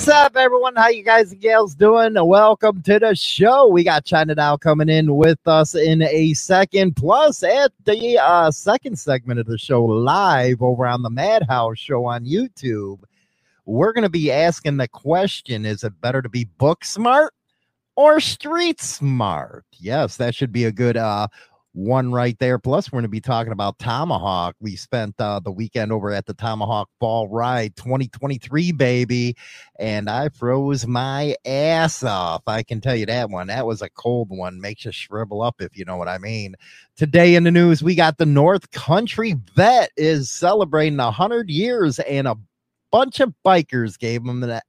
[0.00, 0.76] What's up, everyone?
[0.76, 2.14] How you guys and gals doing?
[2.14, 3.66] Welcome to the show.
[3.66, 6.96] We got China Doll coming in with us in a second.
[6.96, 12.06] Plus, at the uh, second segment of the show, live over on the Madhouse show
[12.06, 13.00] on YouTube,
[13.66, 17.34] we're going to be asking the question: Is it better to be book smart
[17.94, 19.66] or street smart?
[19.78, 21.28] Yes, that should be a good uh,
[21.72, 22.58] one right there.
[22.58, 24.56] Plus, we're going to be talking about Tomahawk.
[24.60, 29.36] We spent uh, the weekend over at the Tomahawk Fall Ride 2023, baby,
[29.78, 32.42] and I froze my ass off.
[32.46, 33.46] I can tell you that one.
[33.46, 34.60] That was a cold one.
[34.60, 36.54] Makes you shrivel up, if you know what I mean.
[36.96, 42.26] Today in the news, we got the North Country Vet is celebrating 100 years, and
[42.26, 42.36] a
[42.90, 44.60] bunch of bikers gave him an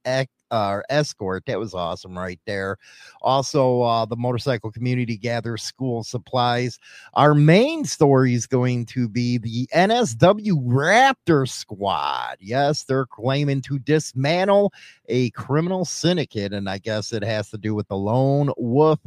[0.52, 1.46] uh, escort.
[1.48, 2.78] That was awesome right there.
[3.22, 6.78] Also, uh, the motorcycle community gathers school supplies.
[7.14, 12.38] Our main story is going to be the NSW Raptor Squad.
[12.40, 14.74] Yes, they're claiming to dismantle
[15.08, 19.00] a criminal syndicate, and I guess it has to do with the lone wolf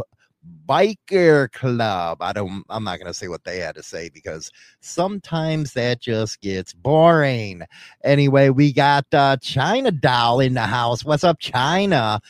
[0.67, 2.19] biker club.
[2.21, 6.01] I don't I'm not going to say what they had to say because sometimes that
[6.01, 7.63] just gets boring.
[8.03, 11.05] Anyway, we got uh China doll in the house.
[11.05, 12.21] What's up China?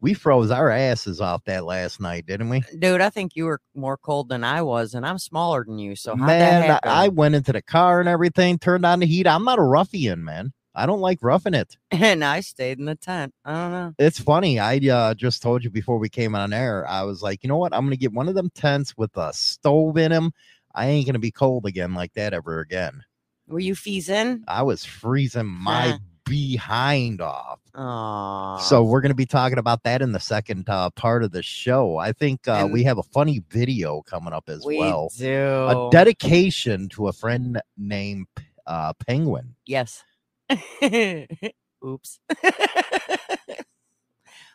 [0.00, 2.62] We froze our asses off that last night, didn't we?
[2.78, 5.96] Dude, I think you were more cold than I was, and I'm smaller than you.
[5.96, 9.26] So man, I went into the car and everything, turned on the heat.
[9.26, 10.52] I'm not a ruffian, man.
[10.78, 11.76] I don't like roughing it.
[11.90, 13.34] And I stayed in the tent.
[13.44, 13.94] I don't know.
[13.98, 14.60] It's funny.
[14.60, 16.86] I uh, just told you before we came on air.
[16.88, 17.74] I was like, you know what?
[17.74, 20.32] I'm gonna get one of them tents with a stove in them.
[20.74, 23.02] I ain't gonna be cold again like that ever again.
[23.48, 24.44] Were you freezing?
[24.46, 27.58] I was freezing my behind off.
[27.74, 28.60] Aww.
[28.60, 31.42] So we're going to be talking about that in the second uh, part of the
[31.42, 31.96] show.
[31.96, 35.10] I think uh, we have a funny video coming up as we well.
[35.16, 35.26] Do.
[35.32, 38.26] A dedication to a friend named
[38.66, 39.54] uh, Penguin.
[39.64, 40.04] Yes.
[41.84, 42.20] Oops.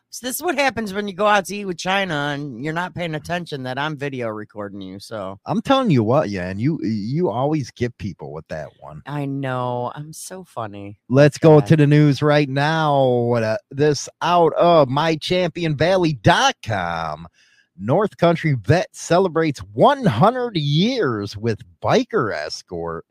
[0.10, 2.74] so this is what happens when you go out to eat with China and you're
[2.74, 5.00] not paying attention that I'm video recording you.
[5.00, 9.02] So I'm telling you what, yeah, and you you always get people with that one.
[9.06, 9.94] I know.
[9.96, 11.00] I'm so funny.
[11.10, 13.06] Let's go to the news right now.
[13.06, 17.28] What uh, this out of mychamplainvalley.com.
[17.76, 23.06] North Country Vet celebrates 100 years with biker escort.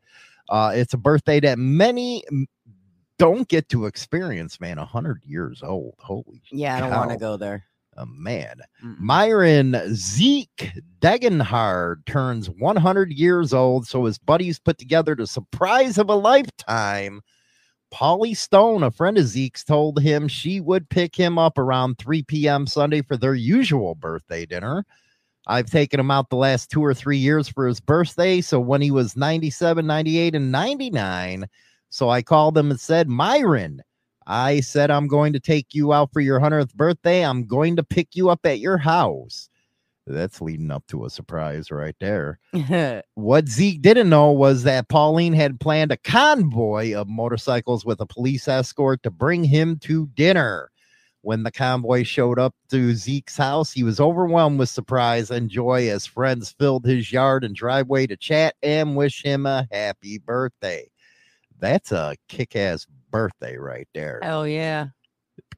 [0.49, 2.23] Uh, it's a birthday that many
[3.23, 4.79] don't get to experience, man.
[4.79, 5.95] 100 years old.
[6.01, 7.65] Holy Yeah, I don't want to go there.
[7.97, 8.57] Oh, man.
[8.85, 8.99] Mm-mm.
[8.99, 16.09] Myron Zeke Degenhard turns 100 years old, so his buddies put together the surprise of
[16.09, 17.21] a lifetime.
[17.93, 22.25] Polly Stone, a friend of Zeke's, told him she would pick him up around 3
[22.25, 22.67] p.m.
[22.67, 24.85] Sunday for their usual birthday dinner.
[25.47, 28.41] I've taken him out the last two or three years for his birthday.
[28.41, 31.47] So when he was 97, 98, and 99,
[31.93, 33.83] so I called them and said, Myron,
[34.27, 37.23] I said, I'm going to take you out for your 100th birthday.
[37.23, 39.51] I'm going to pick you up at your house.
[40.07, 42.39] That's leading up to a surprise right there.
[43.15, 48.07] what Zeke didn't know was that Pauline had planned a convoy of motorcycles with a
[48.07, 50.71] police escort to bring him to dinner.
[51.21, 55.91] When the convoy showed up to Zeke's house, he was overwhelmed with surprise and joy
[55.91, 60.89] as friends filled his yard and driveway to chat and wish him a happy birthday.
[61.63, 64.19] That's a kick ass birthday right there.
[64.21, 64.89] Hell yeah.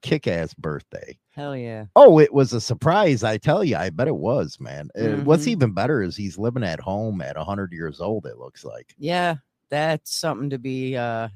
[0.02, 1.18] Kick ass birthday.
[1.30, 1.86] Hell yeah.
[1.96, 3.24] Oh, it was a surprise.
[3.24, 4.90] I tell you, I bet it was, man.
[4.96, 5.24] Mm-hmm.
[5.24, 8.94] What's even better is he's living at home at 100 years old, it looks like.
[8.98, 9.36] Yeah,
[9.70, 11.28] that's something to be uh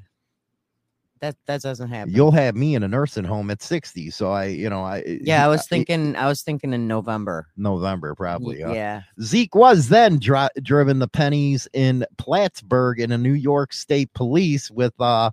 [1.21, 2.13] that that doesn't happen.
[2.13, 4.09] You'll have me in a nursing home at 60.
[4.11, 7.47] So I, you know, I yeah, I was thinking, I was thinking in November.
[7.57, 8.63] November, probably.
[8.63, 9.01] Y- yeah.
[9.21, 14.71] Zeke was then dri- driven the Penny's in Plattsburgh in a New York State Police
[14.71, 15.31] with uh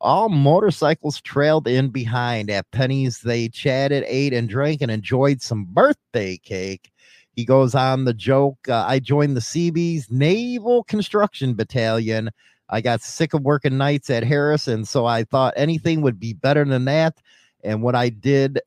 [0.00, 2.50] all motorcycles trailed in behind.
[2.50, 6.90] At Penny's, they chatted, ate, and drank and enjoyed some birthday cake.
[7.32, 8.58] He goes on the joke.
[8.68, 12.30] Uh, I joined the Seabees Naval Construction Battalion.
[12.68, 16.32] I got sick of working nights at Harris, and so I thought anything would be
[16.32, 17.20] better than that.
[17.62, 18.60] And what I did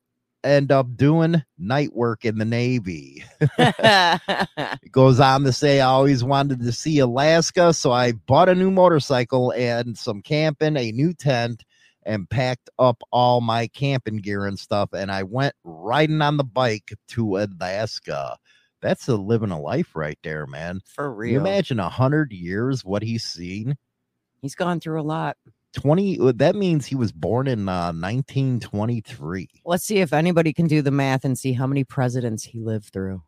[0.44, 3.24] end up doing night work in the Navy.
[3.58, 8.56] it goes on to say, I always wanted to see Alaska, so I bought a
[8.56, 11.64] new motorcycle and some camping, a new tent,
[12.04, 14.90] and packed up all my camping gear and stuff.
[14.94, 18.38] And I went riding on the bike to Alaska.
[18.82, 20.82] That's a living a life right there, man.
[20.86, 21.34] For real.
[21.34, 23.76] You imagine a hundred years what he's seen.
[24.42, 25.38] He's gone through a lot.
[25.74, 30.82] 20 that means he was born in uh, 1923 let's see if anybody can do
[30.82, 33.22] the math and see how many presidents he lived through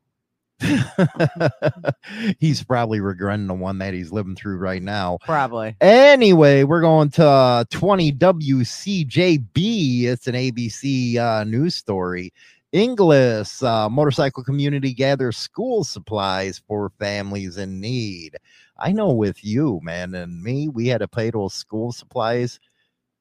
[2.40, 5.18] he's probably regretting the one that he's living through right now.
[5.26, 5.76] Probably.
[5.80, 10.04] Anyway, we're going to uh, 20 WCJB.
[10.04, 12.34] It's an ABC uh, news story.
[12.72, 18.38] Inglis uh, motorcycle community gathers school supplies for families in need.
[18.78, 22.60] I know with you, man, and me, we had to pay those school supplies.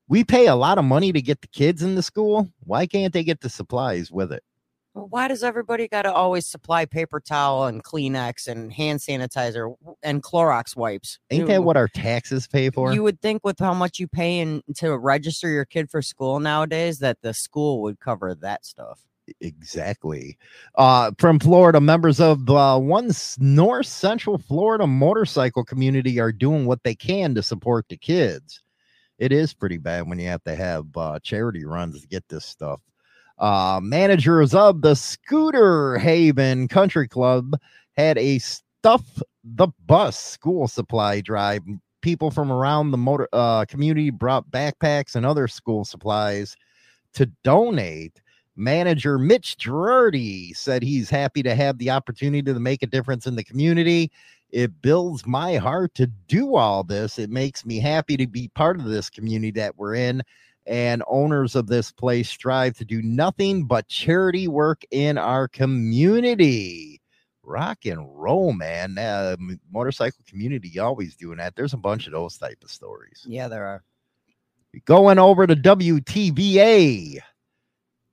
[0.07, 2.49] We pay a lot of money to get the kids into school.
[2.65, 4.43] Why can't they get the supplies with it?
[4.95, 9.75] Well, why does everybody got to always supply paper towel and Kleenex and hand sanitizer
[10.03, 11.19] and Clorox wipes?
[11.31, 12.93] Ain't You- that what our taxes pay for?
[12.93, 16.39] You would think with how much you pay in to register your kid for school
[16.39, 19.01] nowadays that the school would cover that stuff.
[19.41, 20.39] Exactly.
[20.77, 26.83] Uh, from Florida, members of uh, one North Central Florida motorcycle community are doing what
[26.85, 28.63] they can to support the kids.
[29.19, 32.45] It is pretty bad when you have to have uh, charity runs to get this
[32.45, 32.81] stuff.
[33.39, 37.55] Uh, managers of the Scooter Haven Country Club
[37.97, 41.63] had a stuff the bus school supply drive.
[42.01, 46.57] People from around the motor uh, community brought backpacks and other school supplies
[47.15, 48.21] to donate.
[48.59, 53.37] Manager Mitch Girardi said he's happy to have the opportunity to make a difference in
[53.37, 54.11] the community.
[54.51, 57.21] It builds my heart to do all this.
[57.21, 60.23] It makes me happy to be part of this community that we're in.
[60.67, 67.01] And owners of this place strive to do nothing but charity work in our community.
[67.45, 68.99] Rock and roll, man.
[68.99, 69.37] Uh,
[69.73, 71.55] motorcycle community always doing that.
[71.55, 73.25] There's a bunch of those type of stories.
[73.27, 73.85] Yeah, there are.
[74.85, 77.21] Going over to WTVA.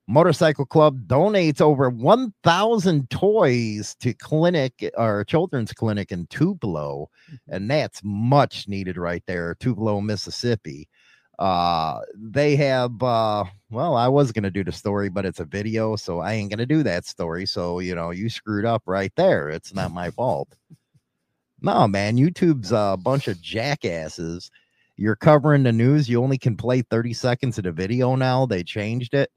[0.07, 7.09] Motorcycle Club donates over 1,000 toys to clinic or children's clinic in Tupelo,
[7.47, 10.87] and that's much needed right there, Tupelo, Mississippi.
[11.39, 15.95] Uh, they have uh, well, I was gonna do the story, but it's a video,
[15.95, 17.45] so I ain't gonna do that story.
[17.45, 19.49] So you know, you screwed up right there.
[19.49, 20.55] It's not my fault.
[21.61, 24.49] No, man, YouTube's a bunch of jackasses.
[24.97, 26.07] You're covering the news.
[26.07, 28.45] You only can play 30 seconds of the video now.
[28.45, 29.29] They changed it.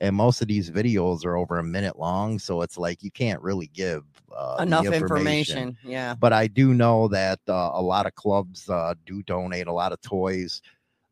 [0.00, 2.38] And most of these videos are over a minute long.
[2.38, 4.02] So it's like you can't really give
[4.34, 5.76] uh, Enough information.
[5.84, 6.14] Yeah.
[6.14, 9.92] But I do know that uh, a lot of clubs uh, do donate a lot
[9.92, 10.62] of toys.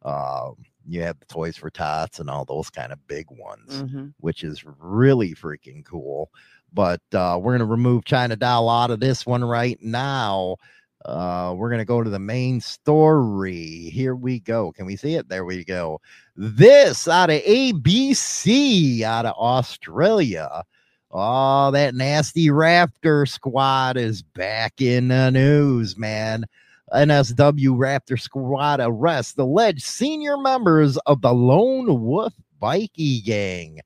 [0.05, 0.55] Um,
[0.87, 4.14] you have the Toys for Tots and all those kind of big ones Mhm.
[4.20, 6.31] which is really freaking cool.
[6.73, 10.56] But uh, we're going to remove China Doll out of this one right now.
[11.05, 13.91] Uh, we're going to go to the main story.
[13.91, 14.73] Here we go.
[14.73, 15.29] Can we see it?
[15.29, 16.00] There we go.
[16.37, 20.65] This out of ABC out of Australia.
[21.11, 26.45] Oh, that nasty Raptor squad is back in the news, man.
[26.93, 33.81] NSW Raptor squad arrests the alleged senior members of the Lone Wolf Bikie Gang.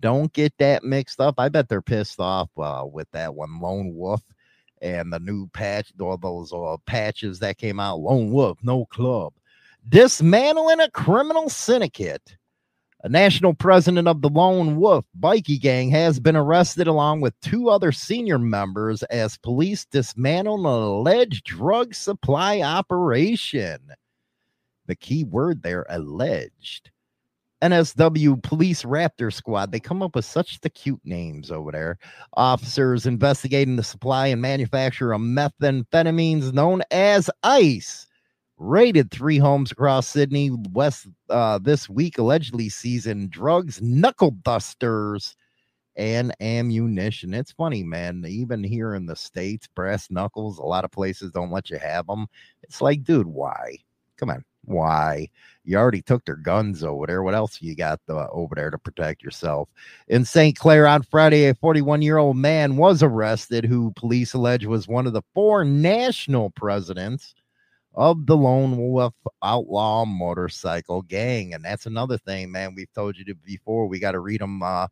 [0.00, 1.36] Don't get that mixed up.
[1.38, 4.22] I bet they're pissed off uh, with that one, Lone Wolf,
[4.82, 8.00] and the new patch, all those uh, patches that came out.
[8.00, 9.32] Lone Wolf, no club.
[9.88, 12.36] Dismantling a criminal syndicate.
[13.04, 17.68] A national president of the Lone Wolf Bikie Gang has been arrested along with two
[17.68, 23.78] other senior members as police dismantle an alleged drug supply operation.
[24.86, 26.91] The key word there, alleged.
[27.62, 29.70] NSW Police Raptor Squad.
[29.70, 31.98] They come up with such the cute names over there.
[32.34, 38.06] Officers investigating the supply and manufacture of methamphetamines known as ICE
[38.58, 45.36] raided three homes across Sydney West uh, this week, allegedly seizing drugs, knuckle dusters,
[45.96, 47.34] and ammunition.
[47.34, 48.24] It's funny, man.
[48.26, 52.06] Even here in the States, brass knuckles, a lot of places don't let you have
[52.06, 52.26] them.
[52.62, 53.76] It's like, dude, why?
[54.16, 54.44] Come on.
[54.64, 55.28] Why?
[55.64, 57.22] You already took their guns over there.
[57.22, 59.68] What else you got uh, over there to protect yourself?
[60.08, 60.56] In St.
[60.56, 65.06] Clair on Friday, a 41 year old man was arrested who police allege was one
[65.06, 67.34] of the four national presidents
[67.94, 71.54] of the Lone Wolf Outlaw Motorcycle Gang.
[71.54, 72.74] And that's another thing, man.
[72.74, 73.86] We've told you before.
[73.86, 74.88] We got to read them uh,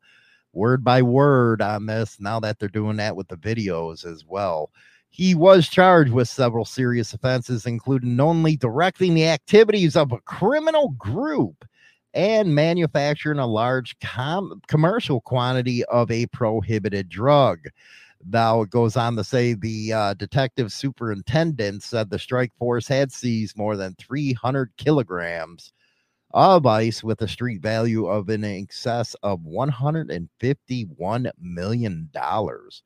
[0.53, 4.69] word by word on this now that they're doing that with the videos as well.
[5.11, 10.89] He was charged with several serious offenses, including only directing the activities of a criminal
[10.97, 11.65] group
[12.13, 17.59] and manufacturing a large com- commercial quantity of a prohibited drug.
[18.25, 23.11] Now it goes on to say the uh, detective superintendent said the strike force had
[23.11, 25.73] seized more than 300 kilograms
[26.33, 32.83] of ice with a street value of in excess of 151 million dollars.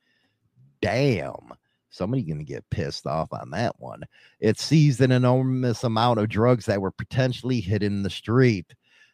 [1.95, 2.05] Damn.
[2.05, 4.03] Somebody gonna get pissed off on that one.
[4.39, 8.73] It seized an enormous amount of drugs that were potentially hidden in the street.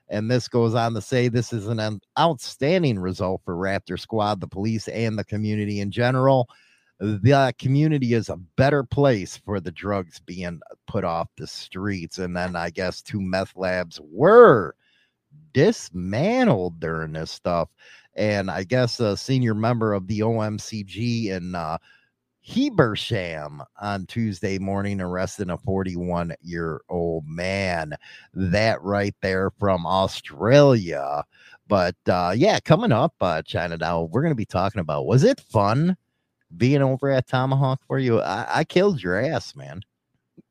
[0.10, 4.48] And this goes on to say this is an outstanding result for Raptor Squad, the
[4.48, 6.50] police, and the community in general.
[7.00, 12.20] the community is a better place for the drugs being put off the streets.
[12.20, 14.76] And then I guess two meth labs were
[15.54, 17.70] dismantled during this stuff.
[18.16, 21.78] And I guess a senior member of the OMCG in uh,
[22.42, 27.96] Hebersham on Tuesday morning arresting a 41 year old man.
[28.34, 31.24] That right there from Australia.
[31.68, 35.24] But uh, yeah, coming up, uh, China Doll, we're going to be talking about was
[35.24, 35.96] it fun
[36.58, 38.20] being over at Tomahawk for you?
[38.20, 39.82] I, I killed your ass, man.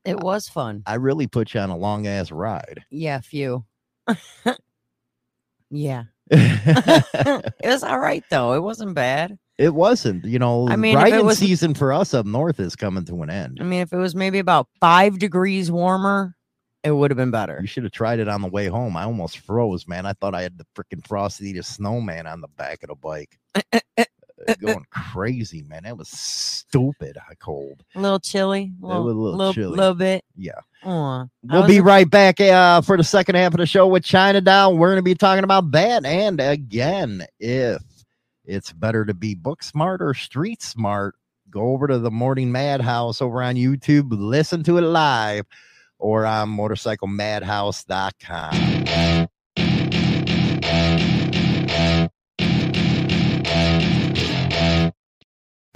[0.05, 0.83] It was fun.
[0.85, 2.81] I really put you on a long ass ride.
[2.89, 3.65] Yeah, few.
[5.69, 6.03] yeah.
[6.31, 8.53] it was all right though.
[8.53, 9.37] It wasn't bad.
[9.61, 10.67] It wasn't, you know.
[10.67, 13.59] I mean, riding was- season for us up north is coming to an end.
[13.61, 16.35] I mean, if it was maybe about five degrees warmer,
[16.83, 17.59] it would have been better.
[17.61, 18.97] You should have tried it on the way home.
[18.97, 20.07] I almost froze, man.
[20.07, 23.37] I thought I had the freaking Frosty the Snowman on the back of the bike.
[24.47, 25.83] Uh, Going crazy, man.
[25.83, 27.83] That was stupid cold.
[27.93, 28.71] A little chilly.
[28.81, 29.77] A little, was a little little, chilly.
[29.77, 30.25] little bit.
[30.35, 30.53] Yeah.
[30.83, 31.21] Aw.
[31.21, 34.03] I We'll be a- right back uh, for the second half of the show with
[34.03, 34.75] China Doll.
[34.75, 36.05] We're going to be talking about that.
[36.05, 37.83] And again, if
[38.45, 41.15] it's better to be book smart or street smart,
[41.49, 45.45] go over to the Morning Madhouse over on YouTube, listen to it live,
[45.99, 49.27] or on motorcyclemadhouse.com.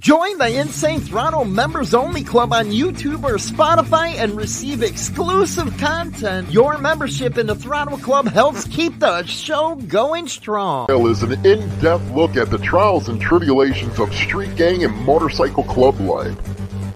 [0.06, 6.48] Join the Insane Throttle Members Only Club on YouTube or Spotify and receive exclusive content.
[6.52, 10.86] Your membership in the Throttle Club helps keep the show going strong.
[10.88, 15.98] Is an in-depth look at the trials and tribulations of street gang and motorcycle club
[15.98, 16.38] life.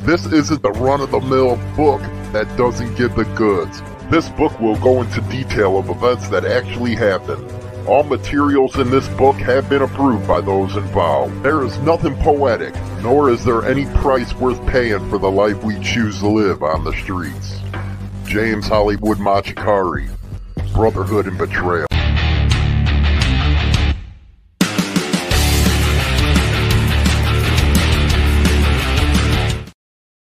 [0.02, 2.00] This isn't the run-of-the-mill book
[2.32, 3.82] that doesn't give the goods.
[4.08, 7.50] This book will go into detail of events that actually happened.
[7.86, 11.42] All materials in this book have been approved by those involved.
[11.42, 15.80] There is nothing poetic, nor is there any price worth paying for the life we
[15.80, 17.58] choose to live on the streets.
[18.26, 20.08] James Hollywood Machikari,
[20.74, 21.86] Brotherhood and Betrayal.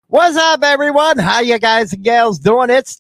[0.07, 1.17] What's up, everyone?
[1.17, 2.69] How you guys and gals doing?
[2.69, 2.99] It's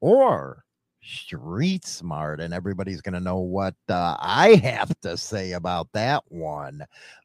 [0.00, 0.64] or
[1.02, 2.42] street smart?
[2.42, 6.84] And everybody's gonna know what uh, I have to say about that one.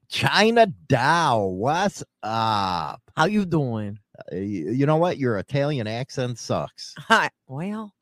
[0.10, 3.02] China Doll, what's up?
[3.16, 3.98] How you doing?
[4.32, 5.18] Uh, You know what?
[5.18, 6.94] Your Italian accent sucks.
[7.00, 7.30] Hi.
[7.48, 7.94] Well,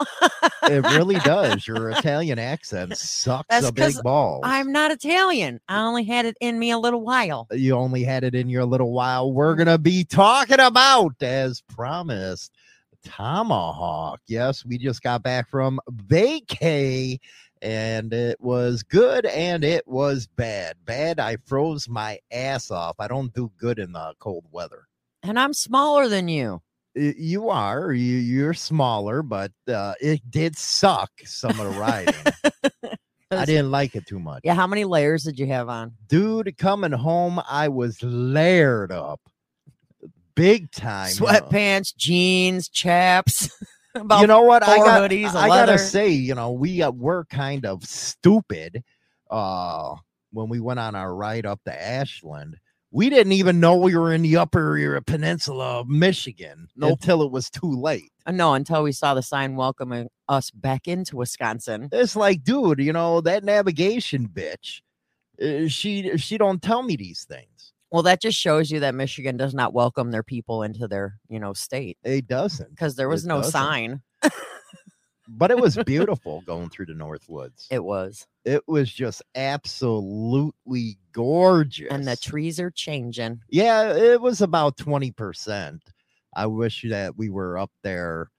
[0.64, 1.68] It really does.
[1.68, 4.42] Your Italian accent sucks That's a big ball.
[4.44, 5.60] I'm not Italian.
[5.68, 7.48] I only had it in me a little while.
[7.52, 9.32] you only had it in your little while.
[9.34, 12.52] We're gonna be talking about, as promised,
[13.04, 14.22] Tomahawk.
[14.28, 17.20] Yes, we just got back from vacay,
[17.64, 20.76] and it was good and it was bad.
[20.86, 21.20] Bad.
[21.20, 22.98] I froze my ass off.
[23.00, 24.88] I don't do good in the cold weather.
[25.24, 26.62] And I'm smaller than you.
[26.94, 27.94] You are.
[27.94, 31.10] You, you're smaller, but uh, it did suck.
[31.24, 32.14] Some of the riding.
[33.32, 34.42] I didn't like it too much.
[34.44, 35.94] Yeah, how many layers did you have on?
[36.08, 39.20] dude coming home i was layered up
[40.36, 41.32] big time you know.
[41.32, 43.50] Sweatpants, jeans, chaps.
[43.96, 44.64] About you know what?
[44.64, 48.84] I got hoodies, i gotta say you know we uh, were kind of stupid
[49.30, 49.96] uh
[50.32, 52.58] when we went on our ride up to ashland.
[52.90, 57.00] We didn't even know we were in the upper peninsula of michigan Nope.
[57.00, 58.12] until it was too late.
[58.26, 61.90] Uh, no, until we saw the sign welcoming us back into Wisconsin.
[61.92, 64.82] it's like dude you know that navigation bitch
[65.42, 67.48] uh, she she don't tell me these things
[67.94, 71.40] Well, that just shows you that Michigan does not welcome their people into their, you
[71.40, 73.52] know, state it doesn't because there was It no doesn't.
[73.52, 74.02] sign.
[75.28, 78.26] but it was beautiful going through the north woods It was.
[78.46, 81.88] it was just absolutely gorgeous.
[81.92, 83.42] And the trees are changing.
[83.50, 85.80] yeah, it was about 20%.
[86.36, 88.32] I wish that we were up there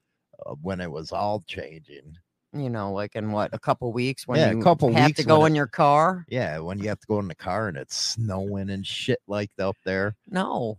[0.44, 2.16] uh, when it was all changing.
[2.54, 5.20] You know, like in what a couple weeks when Yeah, a you couple have weeks
[5.20, 6.24] to go in your car.
[6.28, 9.50] Yeah, when you have to go in the car and it's snowing and shit like
[9.58, 10.14] up there.
[10.28, 10.78] No,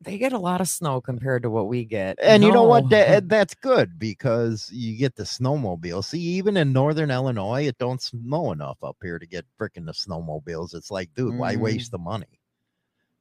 [0.00, 2.18] they get a lot of snow compared to what we get.
[2.22, 2.88] And you know what?
[2.90, 6.02] That, that's good because you get the snowmobile.
[6.04, 9.92] See, even in northern Illinois, it don't snow enough up here to get freaking the
[9.92, 10.74] snowmobiles.
[10.74, 11.60] It's like, dude, why Mhm.
[11.60, 12.40] waste the money?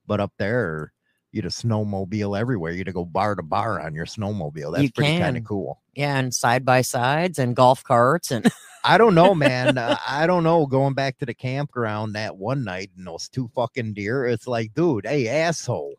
[0.07, 0.93] But up there,
[1.35, 2.71] you'd a snowmobile everywhere.
[2.71, 4.71] You'd go bar to bar on your snowmobile.
[4.71, 5.81] That's You pretty kind of cool.
[5.93, 8.49] Yeah, and side by sides and golf carts and
[8.85, 9.77] I don't know, man.
[9.77, 10.65] uh, I don't know.
[10.65, 14.73] Going back to the campground that one night and those two fucking deer, it's like,
[14.73, 15.95] dude, hey, asshole,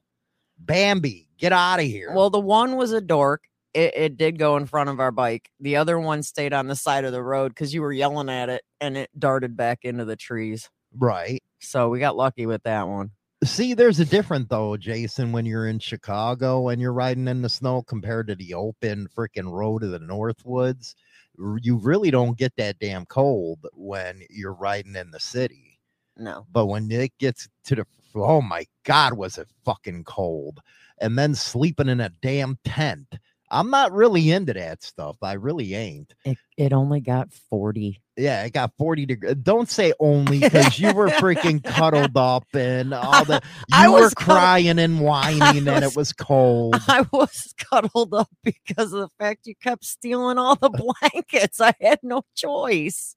[0.59, 2.12] Bambi, get out of here.
[2.14, 3.45] well, the one was a dork.
[3.75, 5.50] It, it did go in front of our bike.
[5.61, 8.49] The other one stayed on the side of the road because you were yelling at
[8.49, 10.71] it and it darted back into the trees.
[10.97, 11.43] right.
[11.59, 13.11] So we got lucky with that one.
[13.45, 17.49] See, there's a different though, Jason, when you're in Chicago and you're riding in the
[17.49, 20.95] snow compared to the open freaking road of the Northwoods.
[21.38, 25.78] R- You really don't get that damn cold when you're riding in the city.
[26.16, 26.47] No.
[26.50, 30.61] But when it gets to the oh my god, was it fucking cold?
[30.99, 33.16] And then sleeping in a damn tent.
[33.50, 35.19] I'm not really into that stuff.
[35.23, 36.14] I really ain't.
[36.25, 38.00] It, it only got 40.
[38.16, 39.35] Yeah, it got 40 degrees.
[39.42, 43.42] Don't say only because you were freaking cuddled up and all the
[43.73, 46.76] I you were crying and whining and it was- cold.
[46.88, 50.70] I was cuddled up because of the fact you kept stealing all the
[51.02, 51.61] blankets.
[51.61, 53.16] I had no choice.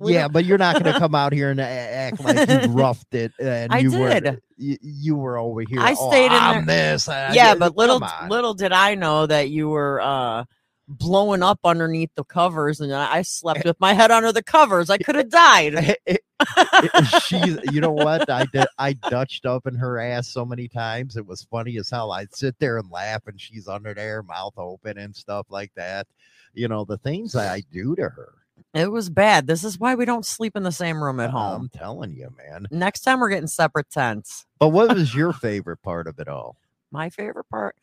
[0.00, 3.12] We yeah, but you're not going to come out here and act like you roughed
[3.14, 3.32] it.
[3.40, 4.24] And I you did.
[4.24, 5.80] Were, you, you were over here.
[5.80, 7.08] I "Oh, stayed in I'm this.
[7.08, 10.44] I yeah, but little little did I know that you were uh
[10.88, 14.88] blowing up underneath the covers and I slept eh, with my head under the covers.
[14.88, 15.74] I could have died.
[15.74, 18.30] Eh, eh, she, you know what?
[18.30, 18.66] I did.
[18.78, 21.16] I dutched up in her ass so many times.
[21.16, 22.12] It was funny as hell.
[22.12, 26.06] I'd sit there and laugh, and she's under there, mouth open and stuff like that.
[26.54, 28.34] You know the things that I do to her.
[28.74, 29.46] It was bad.
[29.46, 31.62] This is why we don't sleep in the same room at home.
[31.62, 32.66] I'm telling you, man.
[32.70, 34.46] Next time we're getting separate tents.
[34.58, 36.56] But what was your favorite part of it all?
[36.90, 37.76] My favorite part.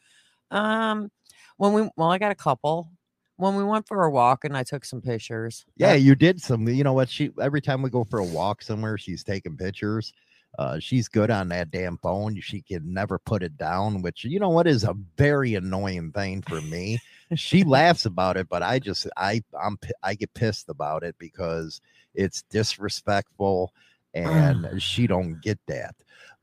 [0.52, 1.12] Um
[1.58, 2.92] when we well, I got a couple.
[3.38, 5.66] When we went for a walk and I took some pictures.
[5.76, 6.68] Yeah, you did some.
[6.70, 7.10] You know what?
[7.10, 10.14] She every time we go for a walk somewhere, she's taking pictures.
[10.58, 12.40] Uh, she's good on that damn phone.
[12.40, 16.42] She can never put it down, which you know what is a very annoying thing
[16.44, 17.00] for me.
[17.36, 21.82] she laughs about it, but I just I I'm I get pissed about it because
[22.14, 23.74] it's disrespectful,
[24.14, 25.96] and she don't get that.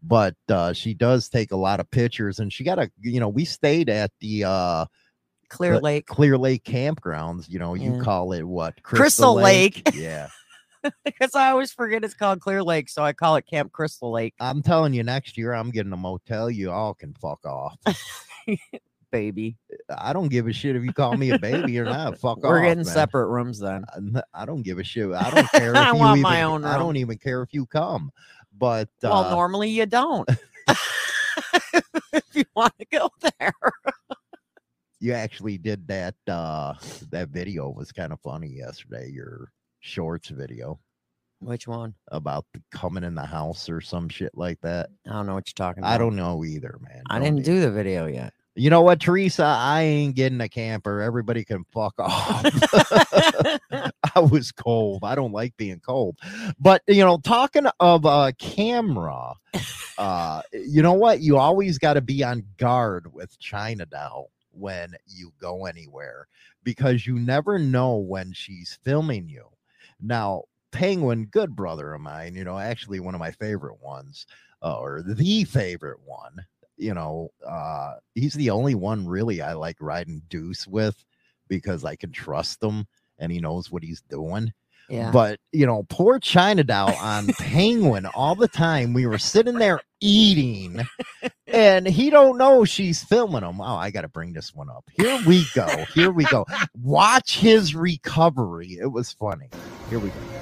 [0.02, 3.28] But uh, she does take a lot of pictures, and she got a you know
[3.28, 4.84] we stayed at the uh
[5.52, 6.06] Clear Lake.
[6.06, 7.48] Clear Lake campgrounds.
[7.48, 8.00] You know, you Yeah.
[8.02, 8.82] call it what?
[8.82, 9.82] Crystal Lake.
[9.94, 10.28] Yeah.
[11.04, 14.34] because I always forget it's called Clear Lake, so I call it Camp Crystal Lake,
[14.40, 16.50] I'm telling you, next year I'm getting a motel.
[16.50, 17.78] You all can fuck off.
[19.12, 19.56] baby.
[19.90, 22.18] I don't give a shit if you call me a baby or not.
[22.18, 22.64] Fuck We're off.
[22.64, 22.94] getting man.
[22.94, 23.84] separate rooms then.
[24.34, 25.12] I don't give a shit.
[25.12, 25.72] I don't care.
[25.72, 26.72] If I you want even, my own Room.
[26.72, 28.10] I don't even care if you come.
[28.58, 30.28] But well, uh, normally you don't.
[32.12, 33.52] if you want to go there.
[35.02, 36.14] You actually did that.
[36.28, 36.74] Uh,
[37.10, 39.10] that video was kind of funny yesterday.
[39.10, 40.78] Your shorts video
[41.40, 41.94] Which one?
[42.12, 44.90] about the coming in the house or some shit like that.
[45.08, 45.92] I don't know what you're talking about.
[45.92, 47.02] I don't know either, man.
[47.10, 48.32] I didn't do the video yet.
[48.54, 49.42] You know what, Teresa?
[49.44, 51.00] I ain't getting a camper.
[51.00, 52.44] Everybody can fuck off.
[54.14, 55.02] I was cold.
[55.02, 56.16] I don't like being cold.
[56.60, 59.32] But you know, talking of a camera,
[59.98, 61.22] uh, you know what?
[61.22, 66.26] You always got to be on guard with China now when you go anywhere
[66.62, 69.46] because you never know when she's filming you.
[70.00, 74.26] Now, Penguin, good brother of mine, you know, actually one of my favorite ones,
[74.62, 76.44] uh, or the favorite one
[76.76, 81.04] you know, uh, he's the only one really I like riding deuce with
[81.48, 82.86] because I can trust him
[83.18, 84.52] and he knows what he's doing.
[85.12, 88.92] But you know, poor China Doll on Penguin all the time.
[88.92, 90.80] We were sitting there eating,
[91.46, 93.60] and he don't know she's filming him.
[93.60, 94.84] Oh, I got to bring this one up.
[94.96, 95.66] Here we go.
[95.94, 96.44] Here we go.
[96.82, 98.78] Watch his recovery.
[98.80, 99.48] It was funny.
[99.88, 100.41] Here we go.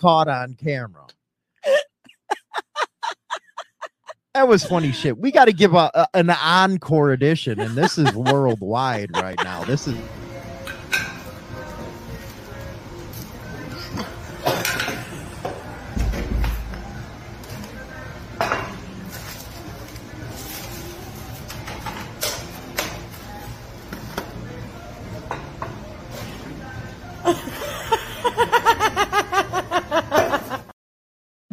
[0.00, 1.06] Caught on camera.
[4.34, 5.18] That was funny shit.
[5.18, 9.64] We got to give a, a- an encore edition, and this is worldwide right now.
[9.64, 9.98] This is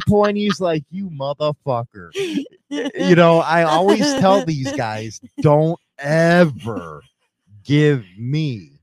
[0.08, 0.36] point.
[0.36, 2.10] He's like, "You motherfucker."
[2.68, 7.02] you know, I always tell these guys, don't ever
[7.64, 8.80] give me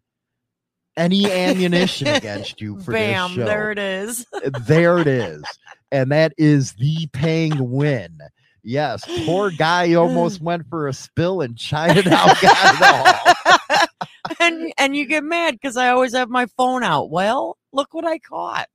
[0.98, 3.46] any ammunition against you for Bam, this show.
[3.46, 4.26] there it is.
[4.68, 5.44] there it is.
[5.92, 8.20] And that is the penguin.
[8.64, 13.90] Yes, poor guy almost went for a spill and China now got
[14.40, 17.12] and and you get mad because I always have my phone out.
[17.12, 18.68] Well, look what I caught.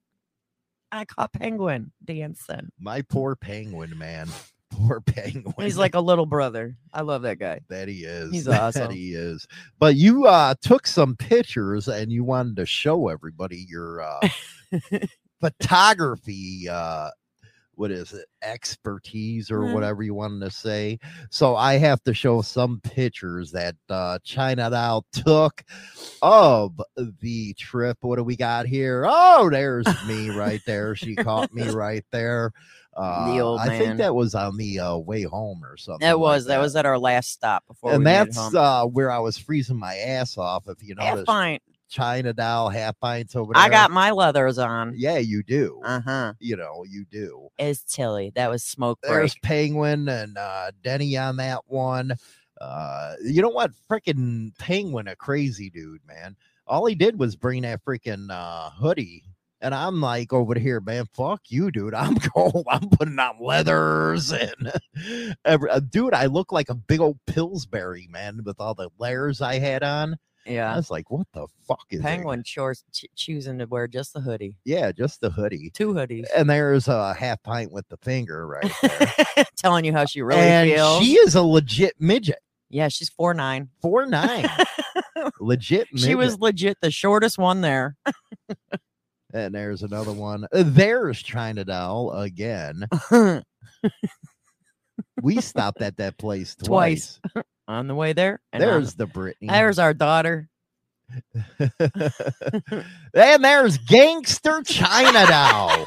[0.93, 2.71] I caught penguin dancing.
[2.79, 4.29] My poor penguin, man.
[4.71, 5.55] Poor penguin.
[5.59, 6.77] He's like a little brother.
[6.93, 7.61] I love that guy.
[7.69, 8.33] that he is.
[8.33, 8.91] He's that awesome.
[8.91, 9.47] he is.
[9.79, 14.29] But you uh took some pictures and you wanted to show everybody your uh
[15.41, 17.11] photography uh
[17.81, 19.73] what is it expertise or Mhm.
[19.73, 20.99] whatever you wanted to say.
[21.31, 25.65] So i have to show some pictures that uh china now took
[26.23, 26.79] of
[27.21, 27.97] the trip.
[28.03, 29.07] What do we got here?
[29.09, 30.95] Oh there's me right there.
[30.95, 32.53] She caught me right there.
[32.95, 33.71] Uh old man.
[33.71, 36.59] i think that was on the uh way home or something That like was that
[36.59, 40.37] was at our last stop before and that's uh where i was freezing my ass
[40.37, 41.63] off if you notice pint.
[41.91, 44.95] China doll half pints over there I got my leathers on.
[44.97, 46.33] yeah you do Uh huh.
[46.39, 48.33] you know you do Is Tilly.
[48.35, 49.43] That was smoke there's break.
[49.43, 52.15] penguin and uh denny on that one
[52.61, 57.63] uh you know what freaking penguin a crazy dude man all he did was bring
[57.63, 59.25] that freaking uh hoodie
[59.63, 61.05] and I'm like over here, man.
[61.13, 61.93] Fuck you, dude.
[61.95, 62.65] I'm cold.
[62.67, 64.73] I'm putting on leathers and
[65.45, 66.15] every, uh, dude.
[66.15, 70.17] I look like a big old Pillsbury man with all the layers I had on.
[70.47, 70.77] I Yeah.
[70.77, 72.01] was like, what the fuck is?
[72.01, 74.57] Penguin chores, ch- choosing to wear just the hoodie.
[74.65, 75.71] Yeah, just the hoodie.
[75.75, 76.25] Two hoodies.
[76.37, 79.45] And there's a half pint with the finger right there.
[79.57, 81.03] Telling you how she really and feels.
[81.05, 82.39] she is a legit midget.
[82.71, 83.69] yeah, she's four nine.
[83.83, 84.49] Four nine.
[85.41, 86.09] legit midget.
[86.09, 87.97] She was legit the shortest one there.
[89.35, 90.45] and there's another one.
[90.53, 92.87] Uh, There's China Doll again.
[95.23, 97.21] We stopped at that place twice.
[97.33, 97.45] Twice.
[97.71, 98.41] On the way there.
[98.53, 99.43] And There's the Britney.
[99.43, 100.49] the- there's our daughter.
[103.15, 105.87] and there's Gangster China Doll.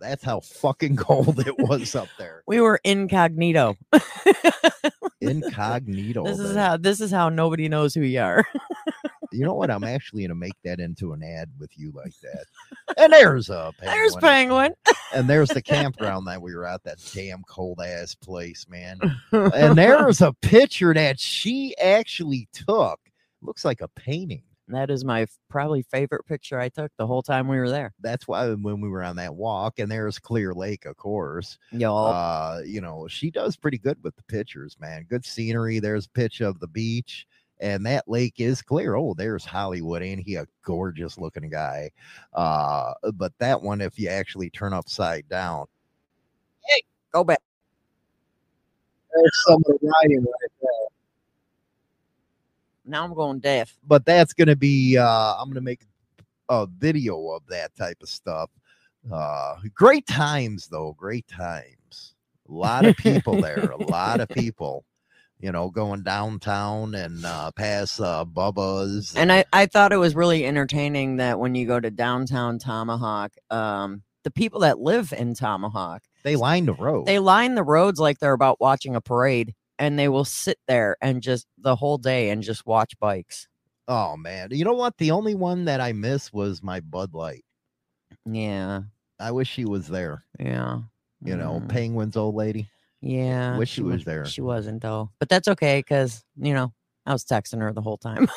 [0.00, 2.42] That's how fucking cold it was up there.
[2.48, 3.76] We were incognito.
[5.20, 6.24] Incognito.
[6.24, 6.58] this is baby.
[6.60, 8.44] how this is how nobody knows who you are.
[9.32, 9.70] You know what?
[9.70, 12.44] I'm actually gonna make that into an ad with you like that.
[12.96, 13.96] And there's a penguin.
[13.98, 14.74] There's penguin.
[15.14, 16.82] And there's the campground that we were at.
[16.84, 18.98] That damn cold ass place, man.
[19.32, 22.98] And there's a picture that she actually took.
[23.42, 24.42] Looks like a painting.
[24.68, 27.92] that is my probably favorite picture I took the whole time we were there.
[28.00, 31.58] That's why when we were on that walk, and there's Clear Lake, of course.
[31.72, 32.06] Y'all.
[32.06, 35.06] Uh, you know, she does pretty good with the pictures, man.
[35.08, 35.78] Good scenery.
[35.80, 37.26] There's a picture of the beach,
[37.62, 38.96] and that lake is clear.
[38.96, 40.02] Oh, there's Hollywood.
[40.02, 41.90] Ain't he a gorgeous looking guy?
[42.34, 45.66] Uh, but that one, if you actually turn upside down,
[46.66, 47.40] hey, Go back.
[49.14, 50.70] there's some of the writing right there.
[52.84, 53.76] Now I'm going deaf.
[53.86, 55.82] But that's gonna be uh I'm gonna make
[56.48, 58.50] a video of that type of stuff.
[59.12, 62.14] Uh great times though, great times.
[62.48, 64.84] A lot of people there, a lot of people,
[65.42, 69.14] you know, going downtown and uh past uh Bubba's.
[69.16, 73.32] And I, I thought it was really entertaining that when you go to downtown Tomahawk,
[73.50, 77.06] um, the people that live in Tomahawk, they lined the road.
[77.06, 80.96] they line the roads like they're about watching a parade and they will sit there
[81.02, 83.48] and just the whole day and just watch bikes.
[83.88, 84.48] oh man.
[84.52, 84.96] You know what?
[84.98, 87.44] The only one that I missed was my Bud Light.
[88.24, 88.82] Yeah.
[89.18, 90.24] I wish she was there.
[90.38, 90.80] Yeah.
[91.24, 92.68] You know, Mm, Penguin's old lady.
[93.02, 93.58] Yeah.
[93.58, 94.24] wish she was wa- there.
[94.26, 95.10] She wasn't though.
[95.18, 96.72] But that's okay because, you know,
[97.04, 98.28] I was texting her the whole time.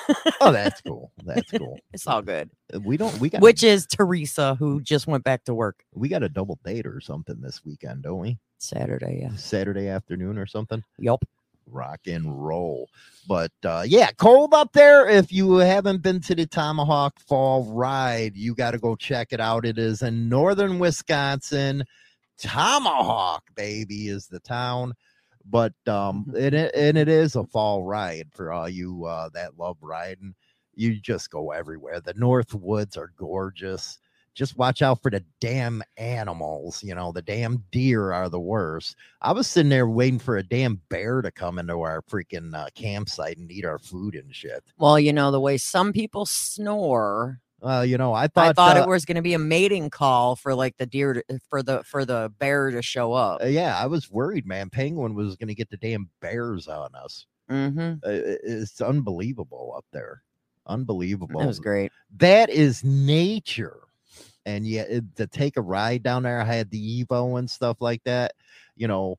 [0.41, 1.11] Oh, that's cool.
[1.23, 1.79] That's cool.
[1.93, 2.49] it's all good.
[2.81, 6.23] We don't we got Which is Teresa, who just went back to work we got
[6.23, 8.37] a double date or something this weekend, don't we?
[8.57, 9.19] Saturday.
[9.21, 9.35] Yeah.
[9.35, 10.83] Saturday afternoon or something.
[10.99, 11.23] Yep
[11.67, 12.89] Rock and roll.
[13.27, 15.07] But uh yeah, cold up there.
[15.07, 19.39] If you haven't been to the Tomahawk Fall Ride, you got to go check it
[19.39, 19.65] out.
[19.65, 21.83] It is in northern Wisconsin.
[22.37, 24.93] Tomahawk, baby, is the town.
[25.45, 26.35] But um Mhm.
[26.37, 30.35] it, it and it is a fall ride for all you uh that love riding.
[30.75, 32.01] You just go everywhere.
[32.01, 33.99] The North Woods are gorgeous
[34.35, 36.83] just watch out for the damn animals.
[36.83, 38.97] You know, the damn deer are the worst.
[39.21, 42.67] I was sitting there waiting for a damn bear to come into our freaking uh,
[42.75, 44.61] campsite and eat our food and shit.
[44.77, 48.77] Well, you know, the way some people snore, Well, you know, I thought, I thought
[48.77, 51.63] uh, it was going to be a mating call for like the deer to, for
[51.63, 53.41] the for the bear to show up.
[53.41, 54.69] uh, yeah, I was worried, man.
[54.69, 57.25] Penguin was going to get the damn bears on us.
[57.49, 57.93] Mm-hmm.
[58.05, 58.11] Uh,
[58.43, 60.21] it's unbelievable up there.
[60.67, 61.39] Unbelievable.
[61.39, 61.91] That was great.
[62.17, 63.79] that is nature.
[64.45, 67.77] And yet, it- to take a ride down there, I had the Evo and stuff
[67.81, 68.33] like that.
[68.75, 69.15] You know,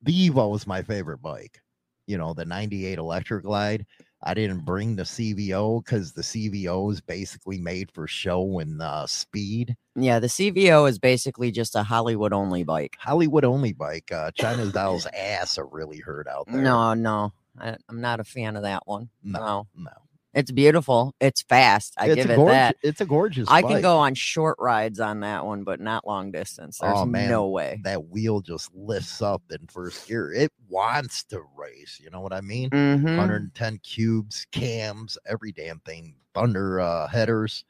[0.00, 1.60] the Evo was my favorite bike.
[2.06, 3.84] You know, the '98 Electric Glide.
[4.22, 9.06] I didn't bring the CVO because the CVO is basically made for show and uh,
[9.06, 9.76] speed.
[9.94, 12.96] Yeah, the CVO is basically just a Hollywood only bike.
[12.98, 14.10] Hollywood only bike.
[14.10, 16.60] Uh, China's Doll's ass are really hurt out there.
[16.60, 19.10] No, no, I, I'm not a fan of that one.
[19.22, 19.38] No.
[19.40, 19.90] No, no.
[20.36, 21.14] It's beautiful.
[21.18, 21.94] It's fast.
[21.98, 22.76] I it's give it gorgeous, that.
[22.82, 23.48] It's a gorgeous.
[23.50, 26.78] I can go on short rides on that one, but not long distance.
[26.78, 27.28] There's Oh, man.
[27.28, 27.80] no way.
[27.82, 30.32] That wheel just lifts up in first gear.
[30.32, 31.98] It wants to race.
[32.00, 32.70] You know what I mean?
[32.70, 33.16] Mhm.
[33.16, 36.14] 110 cubes, cams, every damn thing.
[36.34, 37.64] Thunder uh, headers.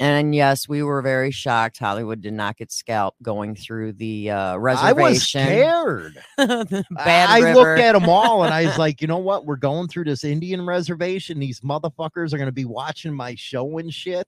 [0.00, 1.76] And yes, we were very shocked.
[1.78, 4.98] Hollywood did not get scalped going through the uh, reservation.
[4.98, 6.18] I was scared.
[6.38, 9.44] I- I looked at them all and I was like, you know what?
[9.44, 11.38] We're going through this Indian reservation.
[11.38, 14.26] These motherfuckers are going to be watching my show and shit.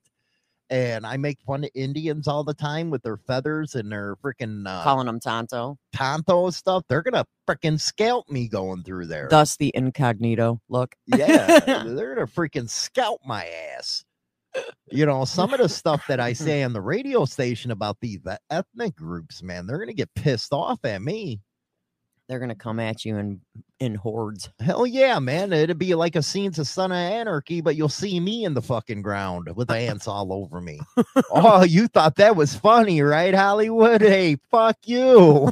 [0.69, 4.67] And I make fun of Indians all the time with their feathers and their freaking
[4.67, 5.79] uh, calling them Tonto.
[5.95, 6.85] tonto stuff.
[6.89, 9.29] They're going to freaking scalp me going through there.
[9.31, 10.95] Thus the incognito look.
[11.07, 14.05] yeah, they're going to freaking scalp my ass.
[14.91, 18.21] You know, some of the stuff that I say on the radio station about these
[18.23, 21.41] the ethnic groups, man, they're going to get pissed off at me.
[22.29, 23.41] They're gonna come at you in
[23.79, 24.49] in hordes.
[24.61, 25.53] Hell yeah, man.
[25.53, 28.63] It'd be like a scene to Son of Anarchy, but you'll see me in the
[28.63, 30.81] fucking ground with ants all over me.
[31.31, 34.01] oh, you thought that was funny, right, Hollywood?
[34.01, 35.51] Hey, fuck you.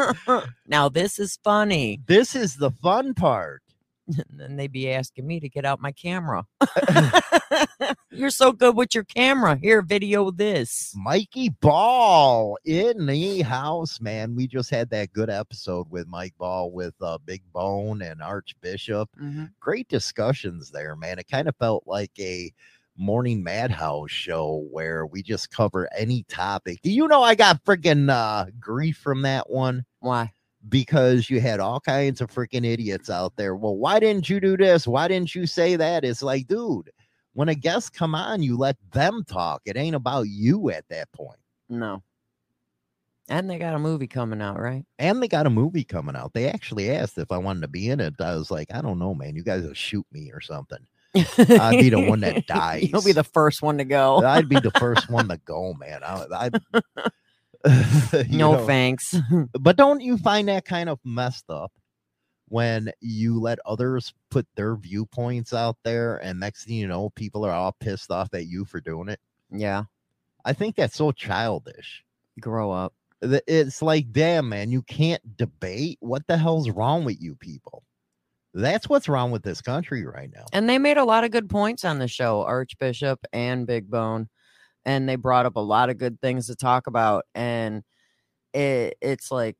[0.66, 2.00] now this is funny.
[2.06, 3.62] this is the fun part.
[4.08, 6.46] And then they'd be asking me to get out my camera.
[8.10, 9.56] You're so good with your camera.
[9.56, 10.94] Here, video this.
[10.96, 14.34] Mikey Ball in the house, man.
[14.34, 19.10] We just had that good episode with Mike Ball with uh, Big Bone and Archbishop.
[19.20, 19.50] Mhm.
[19.60, 21.18] Great discussions there, man.
[21.18, 22.52] It kind of felt like a
[22.96, 26.80] morning madhouse show where we just cover any topic.
[26.82, 29.84] Do you know I got freaking uh, grief from that one?
[30.00, 30.32] Why?
[30.68, 33.54] Because you had all kinds of freaking idiots out there.
[33.54, 34.86] Well, why didn't you do this?
[34.86, 36.04] Why didn't you say that?
[36.04, 36.90] It's like, dude,
[37.34, 39.62] when a guest come on, you let them talk.
[39.64, 41.38] It ain't about you at that point.
[41.68, 42.02] No.
[43.28, 44.84] And they got a movie coming out, right?
[44.98, 46.32] And they got a movie coming out.
[46.32, 48.14] They actually asked if I wanted to be in it.
[48.20, 49.34] I was like, I don't know, man.
[49.34, 50.78] You guys will shoot me or something.
[51.14, 52.88] I'd be the one that dies.
[52.92, 54.24] You'll be the first one to go.
[54.24, 56.02] I'd be the first one to go, man.
[56.04, 56.50] I, I
[58.30, 59.14] no know, thanks.
[59.60, 61.72] but don't you find that kind of messed up
[62.48, 67.44] when you let others put their viewpoints out there and next thing you know people
[67.44, 69.18] are all pissed off at you for doing it
[69.50, 69.82] yeah.
[70.44, 72.02] i think that's so childish
[72.38, 72.92] Grow up.
[73.22, 77.82] It's like damn man you can't debate what the hell's wrong with you people
[78.52, 81.50] that's what's wrong with this country right now And they made a lot of good
[81.50, 84.28] points on the show, Archbishop and Big Bone.
[84.86, 87.24] And they brought up a lot of good things to talk about.
[87.34, 87.82] And
[88.54, 89.56] it, it's like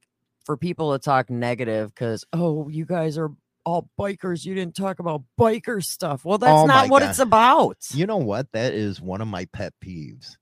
[0.46, 3.30] for people to talk negative because, oh, you guys are
[3.66, 4.46] all bikers.
[4.46, 6.24] You didn't talk about biker stuff.
[6.24, 7.10] Well, that's Oh not what God.
[7.10, 7.76] it's about.
[7.92, 8.52] You know what?
[8.52, 10.36] That is one of my pet peeves.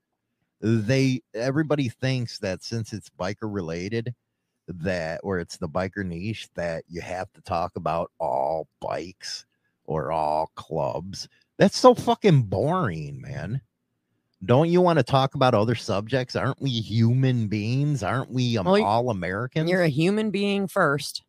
[0.60, 4.14] They everybody thinks that since it's biker related,
[4.68, 9.46] that or it's the biker niche, that you have to talk about all bikes
[9.84, 11.28] or all clubs.
[11.58, 13.62] That's so fucking boring, man.
[14.44, 16.36] Don't you want to talk about other subjects?
[16.36, 18.02] Aren't we human beings?
[18.02, 19.70] Aren't we um, Well, all Americans?
[19.70, 21.22] You're a human being first.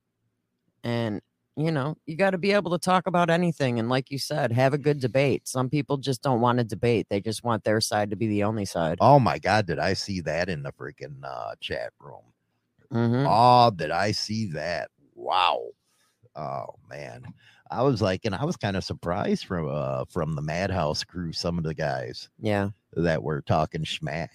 [0.84, 1.22] And,
[1.56, 3.80] you know, you got to be able to talk about anything.
[3.80, 5.48] And like you said, have a good debate.
[5.48, 8.44] Some people just don't want to debate, they just want their side to be the
[8.44, 8.98] only side.
[9.02, 12.24] oh my god, did I see that in the freaking uh, chat room?
[12.94, 13.26] Mhm.
[13.28, 14.90] Oh, did I see that?
[15.16, 15.70] Wow.
[16.36, 17.24] Oh man.
[17.72, 21.32] I was like, and I was kind of surprised from uh from the Madhouse crew,
[21.34, 22.70] some of the guys Yeah.
[22.94, 24.30] that were talking schmack.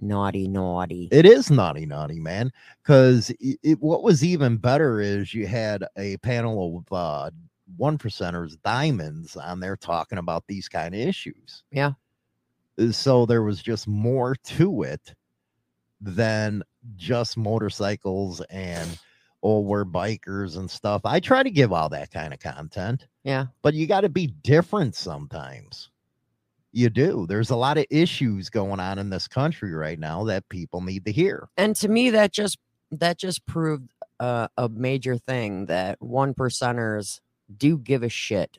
[0.00, 1.08] Naughty, naughty.
[1.12, 2.50] It is naughty, naughty, man.
[2.82, 3.32] Because
[3.78, 7.30] what was even better is you had a panel of uh
[7.76, 11.62] one percenters, diamonds, on there talking about these kind of issues.
[11.70, 11.92] Yeah.
[12.78, 15.14] Uh, So there was just more to it
[16.00, 16.62] than
[16.96, 18.98] just motorcycles and
[19.44, 21.02] oh, we're bikers and stuff.
[21.04, 23.46] I try to give all that kind of content, Yeah.
[23.62, 25.90] but you got to be different sometimes.
[26.72, 27.26] You do.
[27.28, 31.04] There's a lot of issues going on in this country right now that people need
[31.04, 31.48] to hear.
[31.56, 32.58] And to me, that just
[32.90, 37.20] that just proved uh, a major thing that one percenters
[37.56, 38.58] do give a shit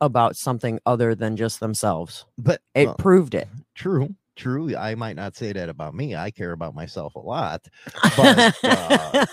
[0.00, 2.24] about something other than just themselves.
[2.38, 3.48] But It well, proved it.
[3.76, 4.74] true, true.
[4.76, 6.16] I might not say that about me.
[6.16, 7.66] I care about myself a lot.
[8.16, 9.26] But, uh,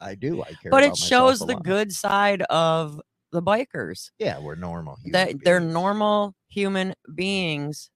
[0.00, 0.42] I do.
[0.42, 0.70] I care.
[0.70, 3.00] but it shows the good side of
[3.32, 4.98] the bikers Yeah, we're normal.
[5.06, 7.90] that they're normal human beings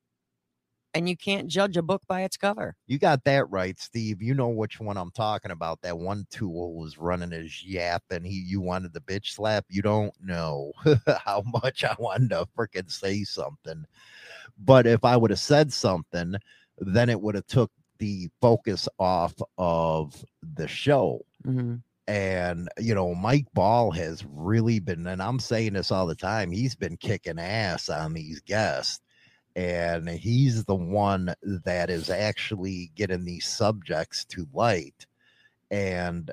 [0.93, 2.75] and you can't judge a book by its cover.
[2.87, 4.21] You got that right, Steve.
[4.21, 5.81] You know which one I'm talking about.
[5.83, 9.65] That one tool was running his yap and he you wanted the bitch slap.
[9.69, 10.73] You don't know
[11.25, 13.85] how much I wanted to freaking say something.
[14.59, 16.35] But if I would have said something,
[16.79, 20.25] then it would have took the focus off of
[20.57, 21.25] the show.
[21.47, 21.77] Mm-hmm.
[22.11, 26.51] And you know, Mike Ball has really been, and I'm saying this all the time,
[26.51, 29.01] he's been kicking ass on these guests
[29.57, 35.07] and he's the one that is actually getting these subjects to light
[35.70, 36.31] and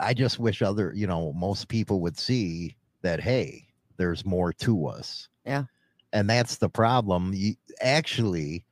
[0.00, 4.86] i just wish other you know most people would see that hey there's more to
[4.86, 5.64] us Yeah.
[6.12, 8.64] and that's the problem you actually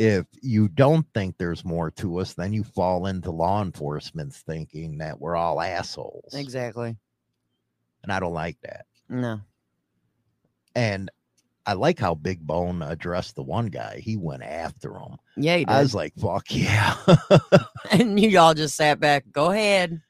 [0.00, 4.96] if you don't think there's more to us then you fall into law enforcement's thinking
[4.98, 6.96] that we're all assholes Exactly.
[8.04, 9.40] and i don't like that No.
[10.74, 11.10] and
[11.66, 14.00] I like how Big Bone addressed the one guy.
[14.02, 15.18] He went after him.
[15.36, 15.64] Yeah.
[15.68, 16.96] I was like, fuck yeah.
[17.90, 19.24] and you all just sat back.
[19.32, 20.00] Go ahead,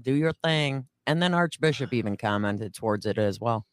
[0.00, 0.86] do your thing.
[1.08, 3.66] And then Archbishop even commented towards it as well.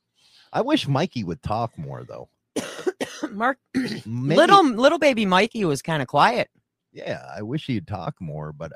[0.52, 2.30] I wish Mikey would talk more though.
[3.30, 3.58] Mark,
[4.06, 6.50] little little baby Mikey was kind of quiet.
[6.92, 8.72] yeah, I wish he'd talk more, but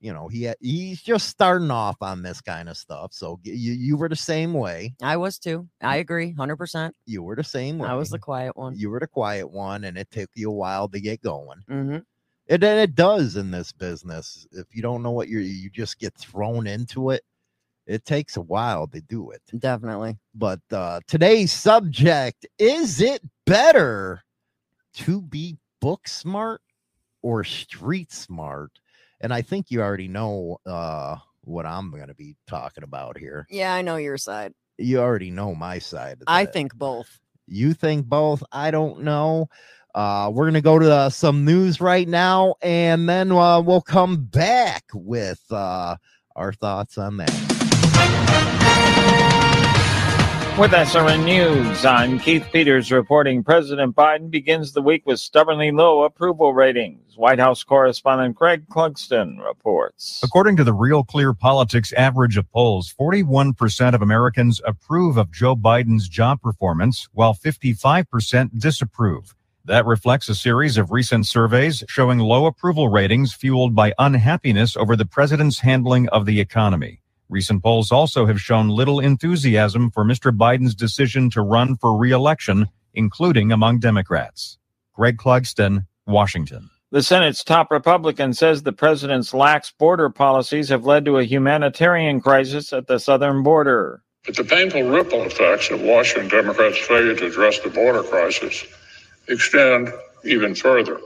[0.00, 3.12] you know, he he's just starting off on this kind of stuff.
[3.12, 4.94] So you you were the same way.
[5.02, 5.68] I was too.
[5.80, 6.94] I agree, hundred percent.
[7.06, 7.88] You were the same way.
[7.88, 8.74] I was the quiet one.
[8.76, 11.60] you were the quiet one, and it took you a while to get going.
[11.66, 11.98] hmm
[12.48, 14.46] And then it does in this business.
[14.52, 17.22] If you don't know what you're, you just get thrown into it.
[17.86, 19.42] It takes a while to do it.
[19.58, 20.18] Definitely.
[20.34, 24.22] But uh, today's subject is it better
[24.94, 26.62] to be book smart
[27.22, 28.72] or street smart?
[29.20, 33.46] And I think you already know uh, what I'm going to be talking about here.
[33.48, 34.52] Yeah, I know your side.
[34.78, 36.22] You already know my side.
[36.26, 37.20] I think both.
[37.46, 38.42] you think both.
[38.52, 39.48] I don't know.
[39.94, 43.80] Uh, we're going to go to uh, some news right now, and then uh, we'll
[43.80, 45.96] come back with uh,
[46.34, 47.55] our thoughts on that.
[50.58, 56.04] With SRN News, I'm Keith Peters reporting President Biden begins the week with stubbornly low
[56.04, 57.14] approval ratings.
[57.18, 60.18] White House correspondent Greg Clugston reports.
[60.24, 65.56] According to the Real Clear Politics average of polls, 41% of Americans approve of Joe
[65.56, 69.34] Biden's job performance, while 55% disapprove.
[69.66, 74.96] That reflects a series of recent surveys showing low approval ratings fueled by unhappiness over
[74.96, 77.02] the president's handling of the economy.
[77.28, 80.36] Recent polls also have shown little enthusiasm for Mr.
[80.36, 84.58] Biden's decision to run for re-election, including among Democrats.
[84.94, 86.70] Greg Clugston, Washington.
[86.92, 92.20] The Senate's top Republican says the president's lax border policies have led to a humanitarian
[92.20, 94.02] crisis at the southern border.
[94.24, 98.64] But the painful ripple effects of Washington Democrats' failure to address the border crisis
[99.28, 99.92] extend
[100.24, 101.00] even further.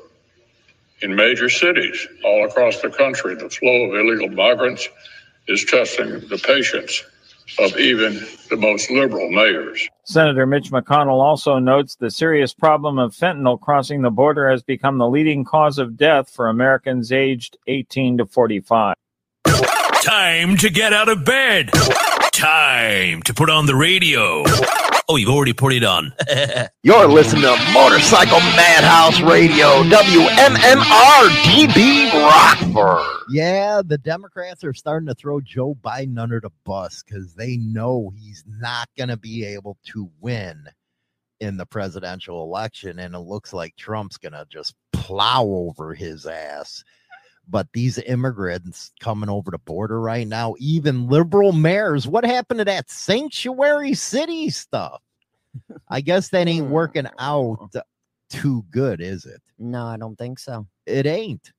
[1.00, 4.86] In major cities all across the country, the flow of illegal migrants
[5.50, 7.02] is testing the patience
[7.58, 8.14] of even
[8.48, 9.88] the most liberal mayors.
[10.04, 14.98] Senator Mitch McConnell also notes the serious problem of fentanyl crossing the border has become
[14.98, 18.94] the leading cause of death for Americans aged 18 to 45.
[20.02, 21.70] Time to get out of bed.
[22.32, 24.44] Time to put on the radio.
[25.12, 26.14] Oh, you've already put it on.
[26.84, 33.24] You're listening to Motorcycle Madhouse Radio, WMMR DB Rockford.
[33.28, 38.12] Yeah, the Democrats are starting to throw Joe Biden under the bus because they know
[38.16, 40.62] he's not going to be able to win
[41.40, 43.00] in the presidential election.
[43.00, 46.84] And it looks like Trump's going to just plow over his ass.
[47.50, 52.64] But these immigrants coming over the border right now, even liberal mayors, what happened to
[52.66, 55.02] that sanctuary city stuff?
[55.88, 56.72] I guess that ain't hmm.
[56.72, 57.74] working out
[58.30, 59.42] too good, is it?
[59.58, 60.66] No, I don't think so.
[60.86, 61.52] It ain't.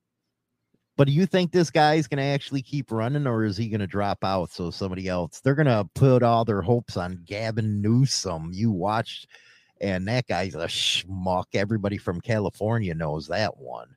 [0.96, 3.80] But do you think this guy's going to actually keep running or is he going
[3.80, 5.40] to drop out so somebody else?
[5.40, 8.50] They're going to put all their hopes on Gavin Newsom.
[8.52, 9.26] You watched,
[9.80, 11.46] and that guy's a schmuck.
[11.54, 13.88] Everybody from California knows that one.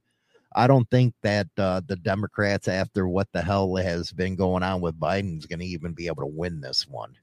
[0.58, 4.80] I don't think that uh, the Democrats, after what the hell has been going on
[4.80, 7.13] with Biden, is going to even be able to win this one.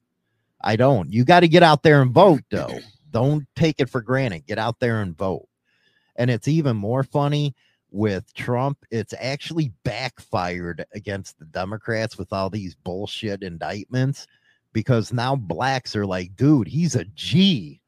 [0.60, 1.10] I don't.
[1.10, 2.78] You got to get out there and vote, though.
[3.10, 4.46] don't take it for granted.
[4.46, 5.48] Get out there and vote.
[6.16, 7.56] And it's even more funny
[7.90, 8.84] with Trump.
[8.90, 14.26] It's actually backfired against the Democrats with all these bullshit indictments
[14.74, 17.80] because now blacks are like, dude, he's a G.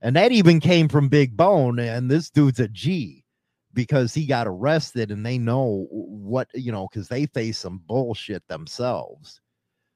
[0.00, 1.80] And that even came from Big Bone.
[1.80, 3.21] And this dude's a G
[3.74, 8.46] because he got arrested and they know what, you know, because they face some bullshit
[8.48, 9.40] themselves.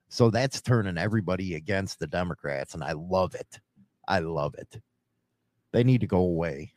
[0.08, 2.74] So that's turning everybody against the Democrats.
[2.74, 3.58] And I love it.
[4.08, 4.80] I love it.
[5.72, 6.72] They need to go away.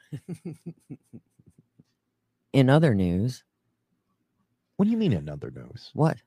[2.53, 3.43] In other news,
[4.77, 5.91] What do you mean another news?
[5.93, 6.17] what?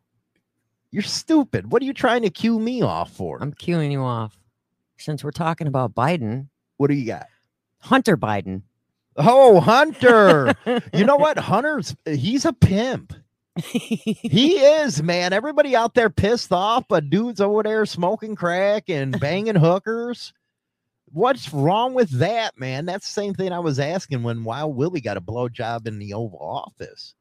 [0.90, 1.72] You're stupid.
[1.72, 3.38] What are you trying to cue me off for?
[3.42, 4.38] I'm queuing you off.
[4.98, 7.26] Since we're talking about Biden, what do you got?
[7.78, 8.62] Hunter Biden.
[9.16, 10.54] Oh, Hunter.
[10.94, 11.38] you know what?
[11.38, 13.14] Hunter's he's a pimp.
[13.62, 15.34] He is, man.
[15.34, 20.32] Everybody out there pissed off, but dudes over there smoking crack and banging hookers.
[21.12, 22.86] What's wrong with that, man?
[22.86, 26.14] That's the same thing I was asking when Wild Willie got a blowjob in the
[26.14, 27.14] Oval Office.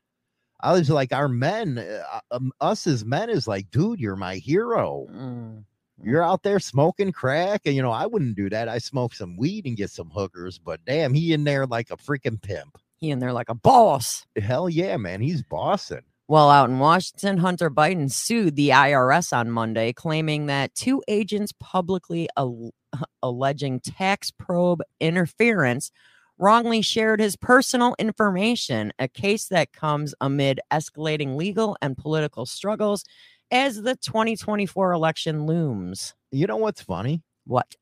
[0.61, 4.35] I was like, our men, uh, um, us as men, is like, dude, you're my
[4.35, 5.07] hero.
[5.11, 5.63] Mm.
[6.03, 8.67] You're out there smoking crack, and you know I wouldn't do that.
[8.67, 11.97] I smoke some weed and get some hookers, but damn, he in there like a
[11.97, 12.77] freaking pimp.
[12.97, 14.25] He in there like a boss.
[14.35, 16.03] Hell yeah, man, he's bossing.
[16.27, 21.51] Well, out in Washington, Hunter Biden sued the IRS on Monday, claiming that two agents
[21.59, 22.71] publicly al-
[23.23, 25.91] alleging tax probe interference
[26.37, 33.03] wrongly shared his personal information, a case that comes amid escalating legal and political struggles
[33.51, 36.15] as the 2024 election looms.
[36.31, 37.21] You know what's funny?
[37.45, 37.75] What?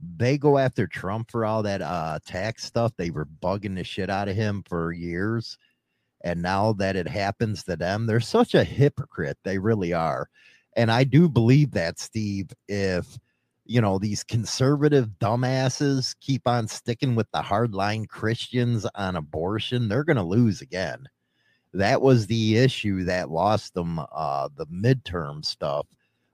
[0.00, 2.92] They go after Trump for all that uh tax stuff.
[2.96, 5.58] They were bugging the shit out of him for years.
[6.22, 9.38] And now that it happens to them, they're such a hypocrite.
[9.44, 10.28] They really are.
[10.76, 13.18] And I do believe that, Steve, if
[13.64, 20.04] you know these conservative dumbasses keep on sticking with the hardline Christians on abortion, they're
[20.04, 21.08] gonna lose again.
[21.74, 25.86] That was the issue that lost them uh the midterm stuff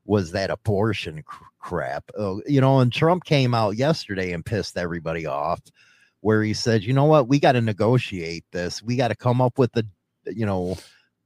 [0.04, 2.04] was that abortion cr- crap.
[2.18, 5.60] Uh, you know, and Trump came out yesterday and pissed everybody off
[6.20, 7.28] where he said, "You know what?
[7.28, 8.82] We got to negotiate this.
[8.82, 9.84] We got to come up with a
[10.26, 10.76] you know,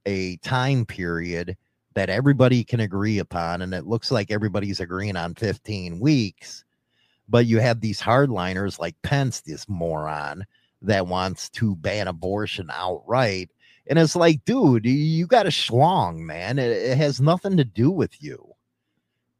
[0.05, 1.55] a time period
[1.93, 6.63] that everybody can agree upon and it looks like everybody's agreeing on 15 weeks."
[7.27, 10.45] But you have these hardliners like Pence, this moron
[10.81, 13.51] that wants to ban abortion outright.
[13.89, 16.59] And it's like, dude, you got a schlong, man.
[16.59, 18.53] It, it has nothing to do with you.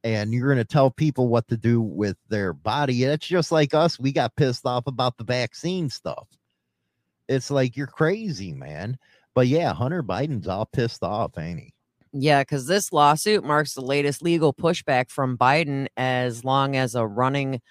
[0.04, 3.04] And you're going to tell people what to do with their body.
[3.04, 4.00] It's just like us.
[4.00, 6.28] We got pissed off about the vaccine stuff.
[7.28, 8.98] It's like, you're crazy, man.
[9.36, 11.74] But yeah, Hunter Biden's all pissed off, ain't he?
[12.12, 17.06] Yeah, because this lawsuit marks the latest legal pushback from Biden as long as a
[17.06, 17.62] running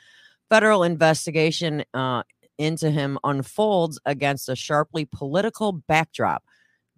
[0.48, 2.22] federal investigation uh,
[2.56, 6.44] into him unfolds against a sharply political backdrop.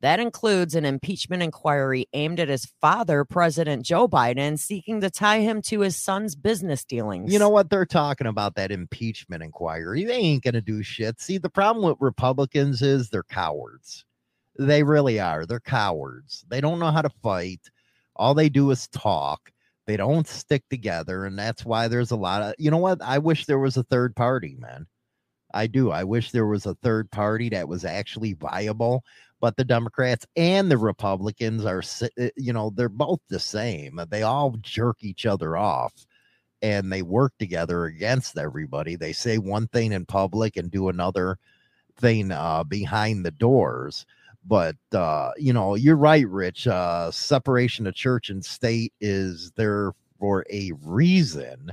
[0.03, 5.40] That includes an impeachment inquiry aimed at his father, President Joe Biden, seeking to tie
[5.40, 7.30] him to his son's business dealings.
[7.30, 10.05] You know what they're talking about that impeachment inquiry?
[10.05, 11.20] They ain't going to do shit.
[11.20, 14.07] See, the problem with Republicans is they're cowards.
[14.59, 15.44] They really are.
[15.44, 16.46] They're cowards.
[16.48, 17.61] They don't know how to fight.
[18.16, 19.53] All they do is talk.
[19.86, 21.26] They don't stick together.
[21.26, 23.03] And that's why there's a lot of, you know what?
[23.03, 24.86] I wish there was a third party, man.
[25.55, 25.90] I do.
[25.90, 29.05] I wish there was a third party that was actually viable.
[29.40, 33.98] But the Democrats and the Republicans are, uh, you know, they're both the same.
[34.11, 35.94] They all jerk each other off
[36.62, 38.96] and they work together against everybody.
[38.96, 41.38] They say one thing in public and do another
[41.96, 44.07] thing uh, behind the doors.
[44.46, 46.66] But uh, you know, you're right, Rich.
[46.66, 51.72] Uh, separation of church and state is there for a reason,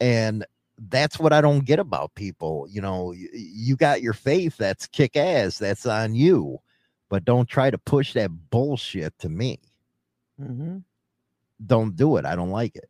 [0.00, 0.44] and
[0.88, 2.66] that's what I don't get about people.
[2.70, 4.56] You know, you, you got your faith.
[4.56, 5.58] That's kick ass.
[5.58, 6.58] That's on you,
[7.08, 9.58] but don't try to push that bullshit to me.
[10.38, 10.78] hmm
[11.66, 12.24] Don't do it.
[12.24, 12.88] I don't like it,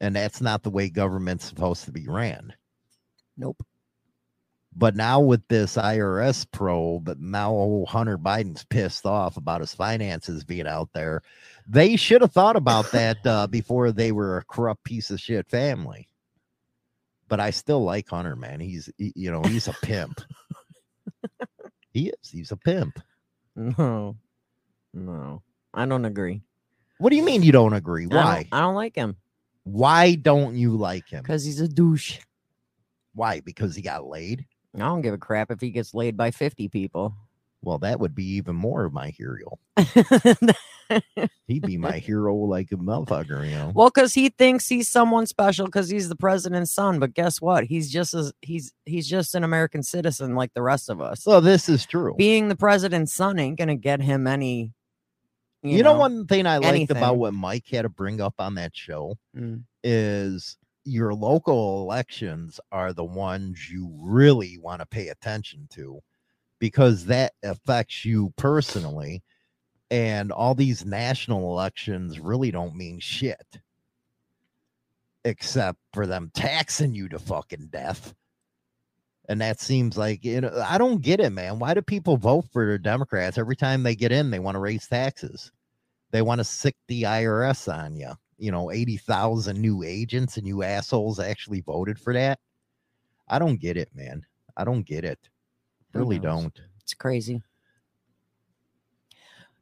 [0.00, 2.52] and that's not the way government's supposed to be ran.
[3.36, 3.62] Nope.
[4.76, 10.44] But now with this IRS probe, now old Hunter Biden's pissed off about his finances
[10.44, 11.22] being out there.
[11.66, 15.48] They should have thought about that uh, before they were a corrupt piece of shit
[15.48, 16.08] family.
[17.28, 18.58] But I still like Hunter, man.
[18.60, 20.20] He's he- you know he's a pimp.
[21.92, 22.30] he is.
[22.30, 23.00] He's a pimp.
[23.54, 24.16] No,
[24.94, 25.42] no,
[25.74, 26.42] I don't agree.
[26.98, 28.04] What do you mean you don't agree?
[28.06, 28.48] I don't- Why?
[28.52, 29.16] I don't like him
[29.64, 31.22] Why don't you like him?
[31.22, 32.18] because he's a douche.
[33.14, 33.40] Why?
[33.40, 34.46] Because he got laid.
[34.74, 37.14] I don't give a crap if he gets laid by 50 people.
[37.62, 39.58] Well, that would be even more of my hero.
[41.46, 43.72] He'd be my hero like a motherfucker, you know.
[43.74, 46.98] well, because he thinks he's someone special because he's the president's son.
[46.98, 47.64] But guess what?
[47.64, 51.22] He's just as he's he's just an American citizen like the rest of us.
[51.24, 52.14] So this is true.
[52.16, 54.72] Being the president's son ain't gonna get him any.
[55.62, 56.96] You, know, one thing I liked anything.
[56.96, 59.64] about what Mike had to bring up on that show Mm.
[59.82, 66.00] is your local elections are the ones you really want to pay attention to
[66.58, 69.22] because that affects you personally.
[69.90, 73.58] And all these national elections really don't mean shit
[75.24, 78.14] except for them taxing you to fucking death.
[79.28, 81.58] And that seems like you know, I don't get it, man.
[81.58, 84.30] Why do people vote for Democrats every time they get in?
[84.30, 85.52] They want to raise taxes.
[86.10, 88.12] They want to sick the IRS on you.
[88.38, 92.38] You know, eighty thousand new agents and you assholes actually voted for that.
[93.28, 94.22] I don't get it, man.
[94.56, 95.18] I don't get it.
[95.94, 96.58] Really don't.
[96.82, 97.42] It's crazy.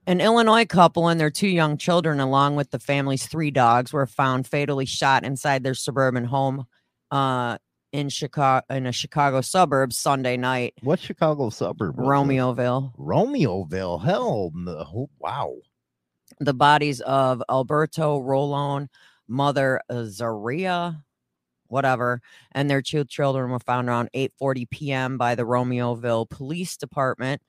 [0.09, 4.07] An Illinois couple and their two young children, along with the family's three dogs, were
[4.07, 6.67] found fatally shot inside their suburban home
[7.11, 7.59] uh,
[7.93, 11.97] in Chicago, in a Chicago suburb Sunday night, What Chicago suburb?
[11.97, 12.93] Romeoville.
[12.97, 14.05] Romeoville.
[14.05, 15.11] Hell, no.
[15.19, 15.55] wow.
[16.39, 18.89] The bodies of Alberto Rolon,
[19.27, 21.03] mother Zaria,
[21.69, 22.21] whatever,
[22.53, 25.19] and their two children were found around 8:40 p.m.
[25.19, 27.43] by the Romeoville Police Department,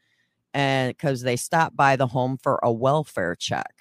[0.54, 3.74] and because they stopped by the home for a welfare check.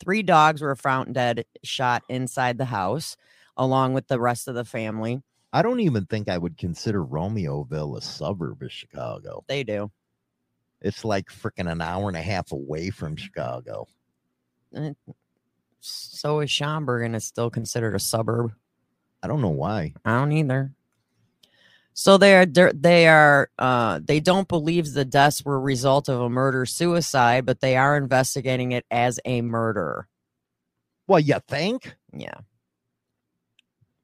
[0.00, 3.16] Three dogs were found dead, shot inside the house,
[3.56, 5.22] along with the rest of the family.
[5.52, 9.44] I don't even think I would consider Romeoville a suburb of Chicago.
[9.46, 9.90] They do.
[10.80, 13.86] It's like freaking an hour and a half away from Chicago.
[15.80, 18.52] So is Schaumburg, and it's still considered a suburb.
[19.24, 19.94] I don't know why.
[20.04, 20.70] I don't either.
[21.94, 23.08] So they are they
[23.58, 27.76] uh they don't believe the deaths were a result of a murder suicide, but they
[27.78, 30.08] are investigating it as a murder.
[31.06, 31.94] Well, you think?
[32.12, 32.34] Yeah.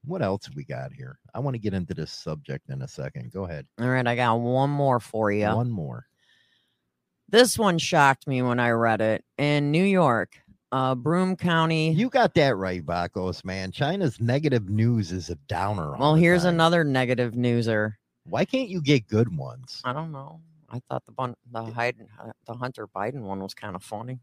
[0.06, 1.18] What else we got here?
[1.34, 3.30] I want to get into this subject in a second.
[3.30, 3.66] Go ahead.
[3.78, 5.48] All right, I got one more for you.
[5.48, 6.06] One more.
[7.28, 9.22] This one shocked me when I read it.
[9.36, 10.38] In New York,
[10.72, 11.92] uh Broome County.
[11.92, 13.72] You got that right, Bakos, man.
[13.72, 15.96] China's negative news is a downer.
[15.96, 16.54] well, here's time.
[16.54, 17.94] another negative newser.
[18.24, 19.80] Why can't you get good ones?
[19.84, 20.40] I don't know.
[20.70, 22.06] I thought the bun- the Hyden,
[22.46, 24.20] the Hunter Biden one was kind of funny.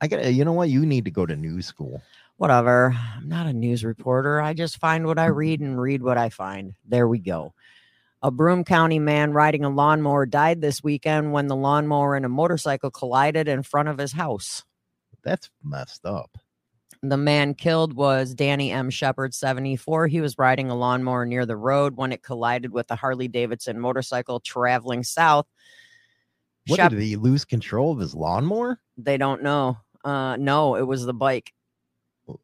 [0.00, 0.24] I got.
[0.32, 0.68] You know what?
[0.68, 2.00] You need to go to news school.
[2.36, 2.94] whatever.
[3.16, 4.40] I'm not a news reporter.
[4.40, 6.74] I just find what I read and read what I find.
[6.86, 7.52] There we go.
[8.22, 12.28] A Broome County man riding a lawnmower died this weekend when the lawnmower and a
[12.28, 14.64] motorcycle collided in front of his house.
[15.28, 16.36] That's messed up.
[17.02, 18.90] The man killed was Danny M.
[18.90, 20.08] Shepard, 74.
[20.08, 23.78] He was riding a lawnmower near the road when it collided with a Harley Davidson
[23.78, 25.46] motorcycle traveling south.
[26.66, 28.80] What Shep- did he lose control of his lawnmower?
[28.96, 29.76] they don't know.
[30.04, 31.52] Uh, no, it was the bike.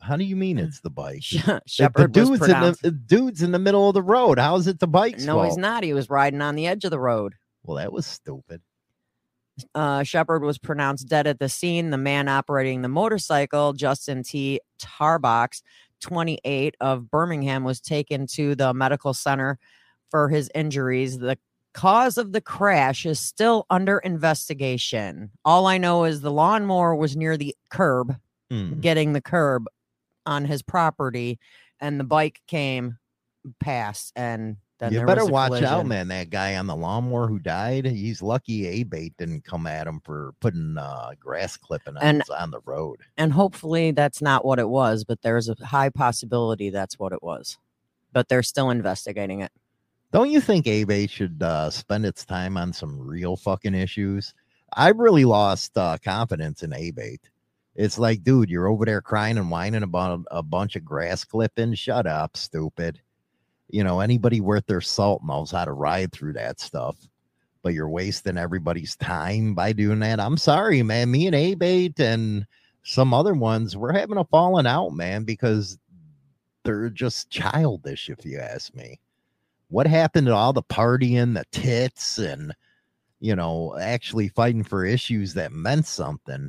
[0.01, 1.19] How do you mean it's the bike?
[1.23, 4.03] She- The- the Shepard was dude's in the, the dude's in the middle of the
[4.03, 4.39] road.
[4.39, 5.19] How is it the bike?
[5.21, 5.83] no, he's not.
[5.83, 7.35] He was riding on the edge of the road.
[7.65, 8.63] Well, that was stupid.
[9.75, 11.91] Uh, Shepard was pronounced dead at the scene.
[11.91, 14.61] The man operating the motorcycle, Justin T.
[14.81, 15.63] Tarbox,
[16.01, 19.59] 28 of Birmingham, was taken to the medical center
[20.11, 21.19] for his injuries.
[21.19, 21.39] The
[21.73, 25.31] cause of the crash is still under investigation.
[25.45, 28.17] All I know is the lawnmower was near the curb,
[28.51, 28.81] Hmm.
[28.81, 29.67] getting the curb
[30.27, 31.39] on his property,
[31.81, 32.99] and the bike came
[33.61, 34.13] past.
[34.17, 34.57] And
[34.91, 36.09] then You better watch out, man.
[36.09, 40.35] That guy on the lawnmower who died, he's lucky ABATE didn't come at him for
[40.41, 43.01] putting uh, grass clipping on, And- on the road.
[43.17, 47.23] and hopefully that's not what it was but there's a high possibility that's what it
[47.23, 47.59] was
[48.13, 49.51] but they're still investigating it
[50.13, 54.33] Don't you think A bait should uh, spend its time on some real fucking issues?
[54.73, 57.21] I really lost uh, confidence in A bait.
[57.77, 61.75] It's like, dude, you're over there crying and whining about a bunch of grass clipping.
[61.75, 63.01] Shut up, stupid.
[63.75, 66.97] You know, anybody worth their salt knows how to ride through that stuff.
[67.63, 70.21] But you're wasting everybody's time by doing that.
[70.21, 71.11] I'm sorry, man.
[71.11, 72.47] Me and ABATE and
[72.85, 75.77] some other ones, we're having a falling out, man, because
[76.63, 79.01] they're just childish, if you ask me
[79.71, 82.55] what happened to all the partying, the tits, and
[83.19, 86.49] you know, actually fighting for issues that meant something?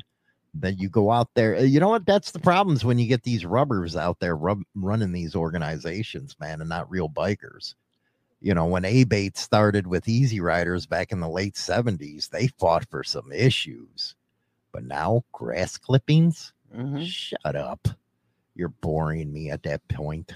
[0.60, 2.06] That you go out there, uh, you know what?
[2.06, 6.62] That's the problems when you get these rubbers out there rub, running these organizations, man,
[6.62, 7.76] and not real bikers.
[8.40, 12.88] You know, when ABATE started with Easy Riders back in the late 70s, they fought
[12.90, 14.16] for some issues.
[14.72, 16.54] But now, grass clippings?
[16.74, 17.06] Mhm.
[17.06, 17.88] Shut up.
[18.56, 20.34] You're boring me at that point.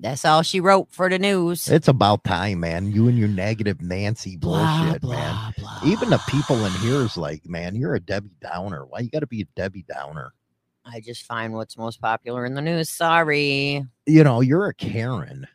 [0.00, 2.92] That's all she wrote for the news It's about time, man.
[2.92, 5.52] You and your negative Nancy Blah, bullshit, man.
[5.58, 8.84] blah, Even the people in here is like, man, you're a Debbie Downer.
[8.86, 10.32] Why you got to be a Debbie Downer?
[10.90, 15.46] i just find what's most popular in the news sorry You know, you're a Karen.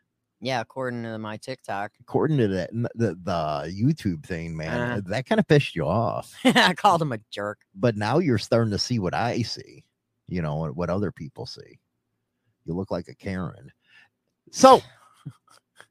[0.42, 5.02] yeah according to my tiktok According to that, the, the YouTube thing, man, Uh-huh.
[5.06, 6.36] that kind of pissed you off.
[6.46, 9.86] i called him a jerk But now you're starting to see what I see.
[10.28, 11.80] You know what other people see.
[12.66, 13.72] You look like a Karen.
[14.56, 14.82] So,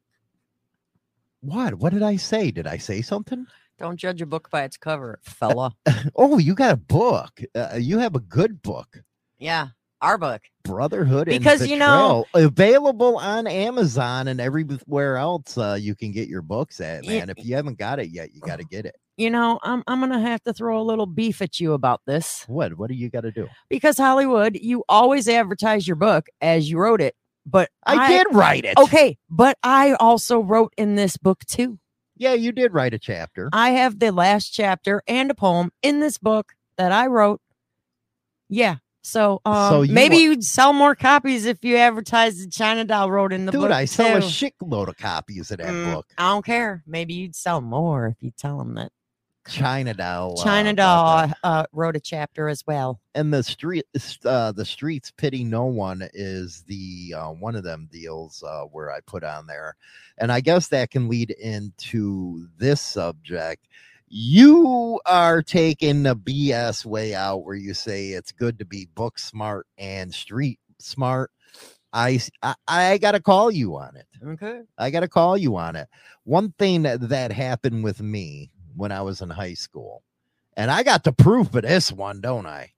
[1.41, 1.75] what?
[1.75, 2.51] What did I say?
[2.53, 3.47] Did I say something?
[3.79, 5.75] don't judge a book by its cover fella
[6.15, 7.41] Oh, you got a book.
[7.53, 9.03] Uh, you have a good book.
[9.41, 9.69] yeah
[10.01, 10.41] Our book.
[10.63, 16.29] Brotherhood and Because, you know- available on Amazon and everywhere else uh, you can get
[16.29, 17.29] your books at, Ye- man.
[17.31, 18.95] If you haven't got it yet, you got to get it.
[19.17, 22.45] You know, I'm I'm gonna have to throw a little beef at you about this
[22.47, 22.79] What?
[22.79, 23.49] What do you got to do?
[23.69, 28.65] because Hollywood, you always advertise your book as you wrote it, but I, did write
[28.65, 28.79] it.
[28.79, 31.79] Okay, but I also wrote in this book too.
[32.17, 33.49] Yeah, you did write a chapter.
[33.53, 37.41] I have the last chapter and a poem in this book that I wrote.
[38.49, 38.77] Yeah.
[39.03, 43.11] So, um, So you maybe you'd sell more copies if you advertised the China Doll
[43.11, 43.71] wrote in the Dude, book.
[43.73, 46.07] I sell a shitload of copies of that Mm, book.
[46.17, 46.85] I don't care.
[46.87, 48.93] Maybe you'd sell more if you tell them that
[49.49, 50.39] China Doll.
[50.39, 51.27] uh, China about.
[51.29, 53.01] Doll uh, wrote a chapter as well.
[53.15, 53.85] and the street
[54.25, 58.91] uh the streets pity no one is the uh, one of them deals uh where
[58.91, 59.77] i put on there
[60.19, 63.69] and i guess that can lead into this subject
[64.09, 69.19] you are taking the bs way out where you say it's good to be book
[69.19, 71.31] smart and street smart
[71.95, 72.19] I,
[72.67, 74.61] I gotta call you on it Okay.
[74.79, 75.89] I got to call you on it.
[76.23, 80.03] One thing that, that happened with me when I was in high school,
[80.57, 82.73] and I got the proof of this one, don't I?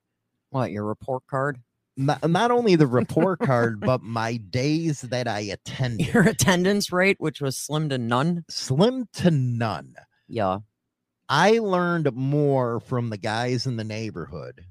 [0.51, 1.61] What, your report card?
[1.97, 7.17] Not, not only the report card, but my days that I attended, Your attendance rate,
[7.21, 8.45] which was slim to none?
[8.49, 9.95] slim to none.
[10.29, 10.59] Yeah.
[11.29, 14.65] I learned more from the guys in the neighborhood,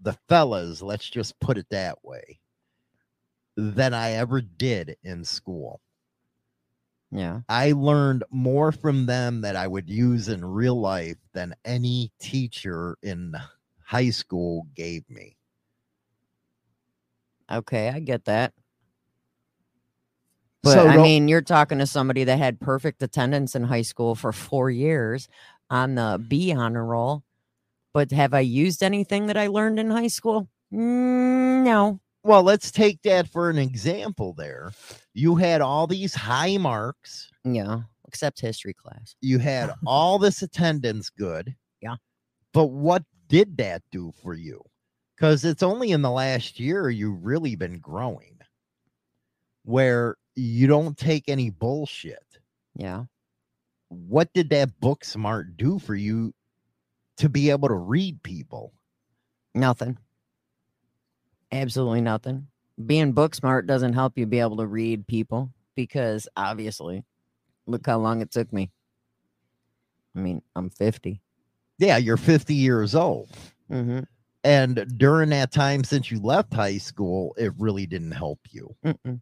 [0.00, 2.40] the fellas, let's just put it that way,
[3.56, 5.80] than I ever did in school.
[7.10, 7.40] Yeah.
[7.48, 12.96] I learned more from them that I would use in real life than any teacher
[13.02, 13.34] in
[13.84, 15.36] high school gave me.
[17.50, 17.88] Okay.
[17.88, 18.52] I get that.
[20.62, 24.14] But So I mean, you're talking to somebody that had perfect attendance in high school
[24.14, 25.28] for four years
[25.70, 27.22] on the B honor roll.
[27.94, 30.48] But have I used anything that I learned in high school?
[30.72, 32.00] Mm, no.
[32.24, 34.72] Well, let's take that for an example there.
[35.14, 37.82] You had all these high marks, Yeah.
[38.06, 39.14] Except history class.
[39.20, 41.54] you had all this attendance good.
[41.82, 41.96] Yeah.
[42.54, 44.62] But what did that do for you?
[45.16, 48.38] Because it's only in the last year you've really been growing
[49.64, 52.22] where you don't take any bullshit.
[52.76, 53.04] Yeah.
[53.88, 56.32] what did that book smart do for you
[57.18, 58.72] to be able to read people?
[59.54, 59.98] Nothing.
[61.52, 62.46] Absolutely nothing.
[62.86, 67.04] Being book smart doesn't help you be able to read people because obviously,
[67.66, 68.70] look how long it took me.
[70.14, 71.20] I mean, I'm 50.
[71.78, 73.30] Yeah, you're 50 years old.
[73.70, 74.00] Mm-hmm.
[74.44, 78.74] And during that time since you left high school, it really didn't help you.
[78.84, 79.20] Mm-mm.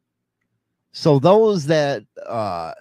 [0.92, 2.72] So those that uh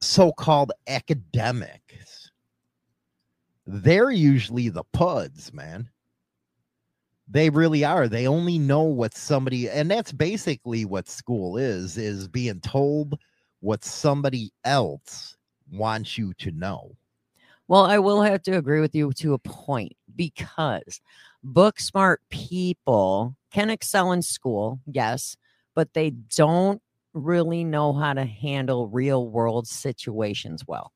[0.00, 2.30] so-called academics,
[3.66, 5.88] they're usually the puds, man.
[7.30, 8.08] They really are.
[8.08, 13.18] They only know what somebody and that's basically what school is is being told
[13.60, 15.36] what somebody else
[15.70, 16.96] wants you to know.
[17.68, 21.00] Well, I will have to agree with you to a point because
[21.44, 25.36] book smart people can excel in school, yes,
[25.74, 26.82] but they don't
[27.14, 30.92] really know how to handle real world situations well.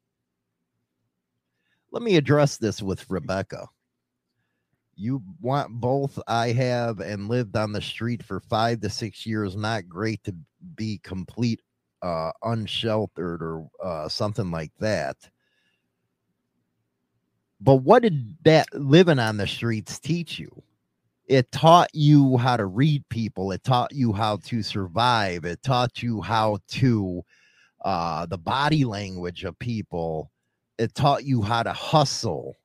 [1.92, 3.68] let me address this with Rebecca.
[4.96, 9.56] You want both I have and lived on the street for five to six years,
[9.56, 10.34] not great to
[10.76, 11.60] be complete
[12.02, 15.16] uh unsheltered or uh something like that.
[17.60, 20.62] But what did that living on the streets teach you?
[21.26, 26.02] It taught you how to read people, it taught you how to survive, it taught
[26.02, 27.22] you how to
[27.84, 30.30] uh the body language of people
[30.78, 32.56] it taught you how to hustle.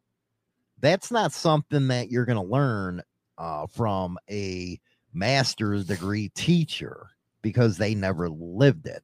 [0.82, 3.02] That's not something that you're going to learn
[3.38, 4.80] uh, from a
[5.14, 7.08] master's degree teacher
[7.42, 9.04] because they never lived it.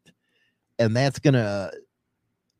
[0.77, 1.71] And that's going to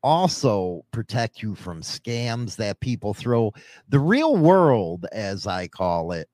[0.02, 3.52] also protect you from scams that people throw.
[3.90, 6.30] The real world, as I call it,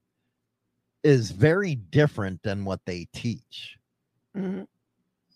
[1.04, 3.78] is very different than what they teach.
[4.38, 4.64] Mm-hmm.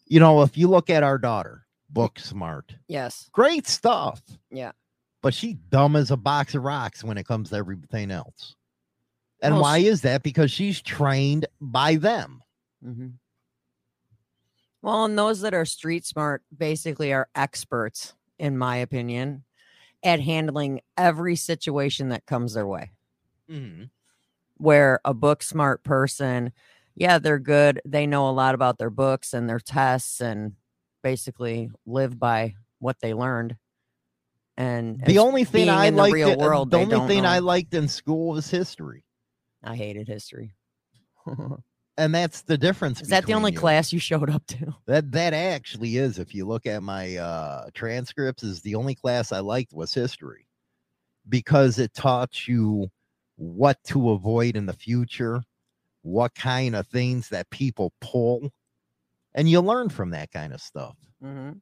[0.06, 3.30] You know, if you look at our daughter, book smart, Yes.
[3.32, 4.22] great stuff.
[4.52, 4.74] Yeah.
[5.26, 8.56] But she's dumb as a box of rocks when it comes to everything else.
[9.42, 10.22] And Well, why she- is that?
[10.22, 12.44] Because she's trained by them.
[12.80, 13.08] hmm
[14.84, 19.46] Well, and those that are street smart basically are experts, in my opinion,
[20.04, 22.92] at handling every situation that comes their way.
[24.58, 26.54] Where a book smart person,
[26.94, 27.82] yeah, they're good.
[27.84, 30.56] They know a lot about their books and their tests and
[31.02, 33.58] basically live by what they learned.
[34.58, 37.88] And The only thing I the liked, in- world, the only thing I liked in
[37.88, 39.04] school was history.
[39.64, 40.56] I hated history.
[41.98, 43.02] and that's the difference.
[43.02, 43.58] Is that the only you.
[43.58, 44.76] class you showed up to?
[44.86, 46.20] That that actually is.
[46.20, 50.48] If you look at my uh, transcripts, is the only class I liked was history,
[51.28, 52.90] because it taught you
[53.38, 55.42] what to avoid in the future,
[56.04, 58.52] what kind of things that people pull,
[59.34, 60.96] and you learn from that kind of stuff.
[61.24, 61.58] Mm-hmm.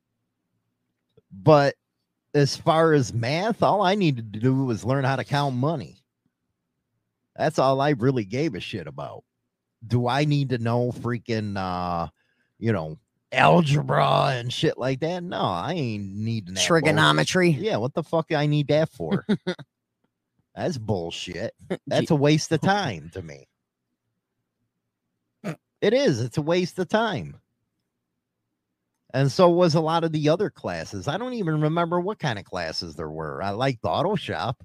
[1.31, 1.75] But
[2.33, 6.03] as far as math, all I needed to do was learn how to count money.
[7.35, 9.23] That's all I really gave a shit about.
[9.85, 12.07] Do I need to know freaking uh,
[12.63, 12.97] you know,
[13.33, 15.21] algebra and shit like that?
[15.21, 16.61] No, I ain't needing that.
[16.61, 16.67] bullshit.
[16.67, 17.49] Trigonometry.
[17.49, 19.25] Yeah, what the fuck do I need that for?
[20.55, 21.53] That's bullshit.
[21.87, 23.47] That's a waste of time to me.
[25.81, 26.21] It is.
[26.21, 27.35] It's a waste of time.
[29.13, 31.07] And so was a lot of the other classes.
[31.07, 33.43] I don't even remember what kind of classes there were.
[33.43, 34.63] I liked auto shop.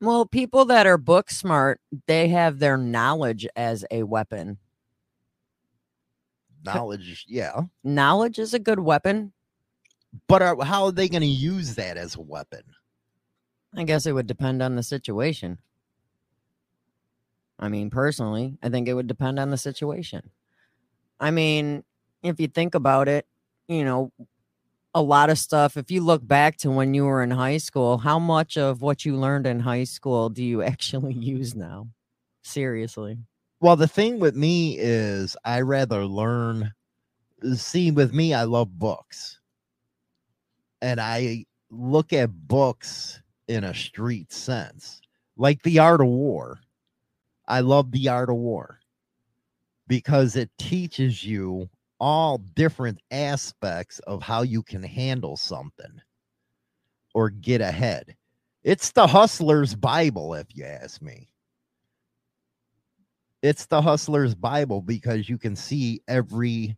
[0.00, 4.58] Well, people that are book smart, they have their knowledge as a weapon.
[6.64, 7.62] Knowledge, yeah.
[7.82, 9.32] Knowledge is a good weapon.
[10.28, 12.62] But are, how are they going to use that as a weapon?
[13.74, 15.58] I guess it would depend on the situation.
[17.58, 20.30] I mean, personally, I think it would depend on the situation.
[21.18, 21.82] I mean,
[22.22, 23.26] if you think about it,
[23.68, 24.10] you know,
[24.94, 27.98] a lot of stuff, if you look back to when you were in high school,
[27.98, 31.88] how much of what you learned in high school do you actually use now?
[32.42, 33.18] Seriously.
[33.60, 36.72] Well, the thing with me is I rather learn.
[37.54, 39.38] See, with me, I love books.
[40.80, 45.00] And I look at books in a street sense,
[45.36, 46.60] like The Art of War.
[47.46, 48.78] I love The Art of War
[49.88, 51.68] because it teaches you
[52.00, 56.00] all different aspects of how you can handle something
[57.14, 58.14] or get ahead.
[58.62, 61.28] It's the hustler's Bible, if you ask me.
[63.42, 66.76] It's the hustler's bible because you can see every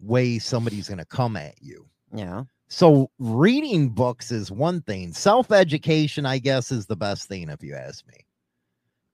[0.00, 1.86] way somebody's going to come at you.
[2.12, 2.42] Yeah.
[2.66, 5.12] so reading books is one thing.
[5.12, 8.26] Self-education i guess is the best thing if you ask me.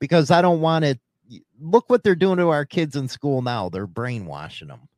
[0.00, 0.98] Because i don't want to
[1.60, 3.68] look what they're doing to our kids in school now.
[3.68, 4.88] They're brainwashing them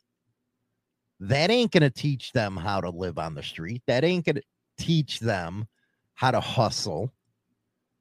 [1.21, 4.37] that ain't going to teach them how to live on the street that ain't going
[4.37, 4.43] to
[4.77, 5.67] teach them
[6.15, 7.13] how to hustle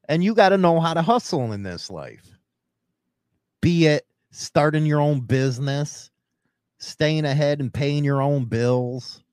[0.09, 2.37] and you got to know how to hustle in this life
[3.61, 6.11] be it starting your own business,
[6.77, 9.23] staying ahead and paying your own bills.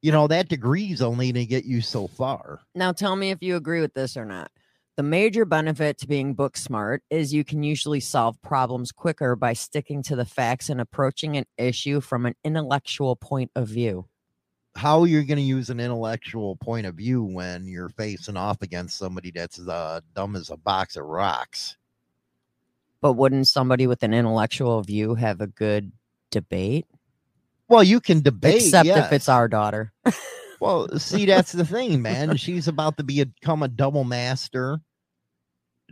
[0.00, 2.60] You know, that degree's only going to get you so far.
[2.74, 4.50] Now tell me if you agree with this or not.
[5.02, 9.52] The major benefit to being book smart is you can usually solve problems quicker by
[9.52, 14.06] sticking to the facts and approaching an issue from an intellectual point of view.
[14.76, 18.96] How you're going to use an intellectual point of view when you're facing off against
[18.96, 21.76] somebody that's uh, dumb as a box of rocks?
[23.00, 25.90] But wouldn't somebody with an intellectual view have a good
[26.30, 26.86] debate?
[27.66, 29.92] Well, you can debate, Except if it's our daughter.
[30.60, 32.36] Well, see, that's the thing, man.
[32.36, 34.78] She's about to be a, become a double master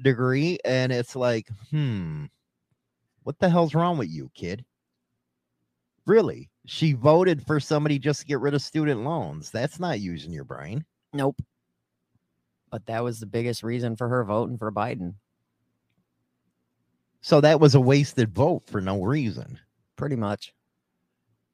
[0.03, 2.24] degree, and it's like, hmm,
[3.22, 4.64] what the hell's wrong with you, kid?
[6.07, 6.51] Really?
[6.66, 9.51] She voted for somebody just to get rid of student loans.
[9.51, 10.84] That's not using your brain.
[11.12, 11.36] Nope.
[12.70, 15.14] But that was the biggest reason for her voting for Biden.
[17.20, 19.59] So that was a wasted vote for no reason.
[19.96, 20.55] Pretty much.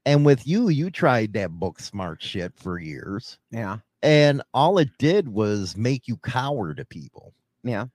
[0.05, 3.79] And with you, you tried that book smart shit for years, Yeah.
[4.03, 7.35] and all it did was make you cower to people.
[7.65, 7.87] Yeah.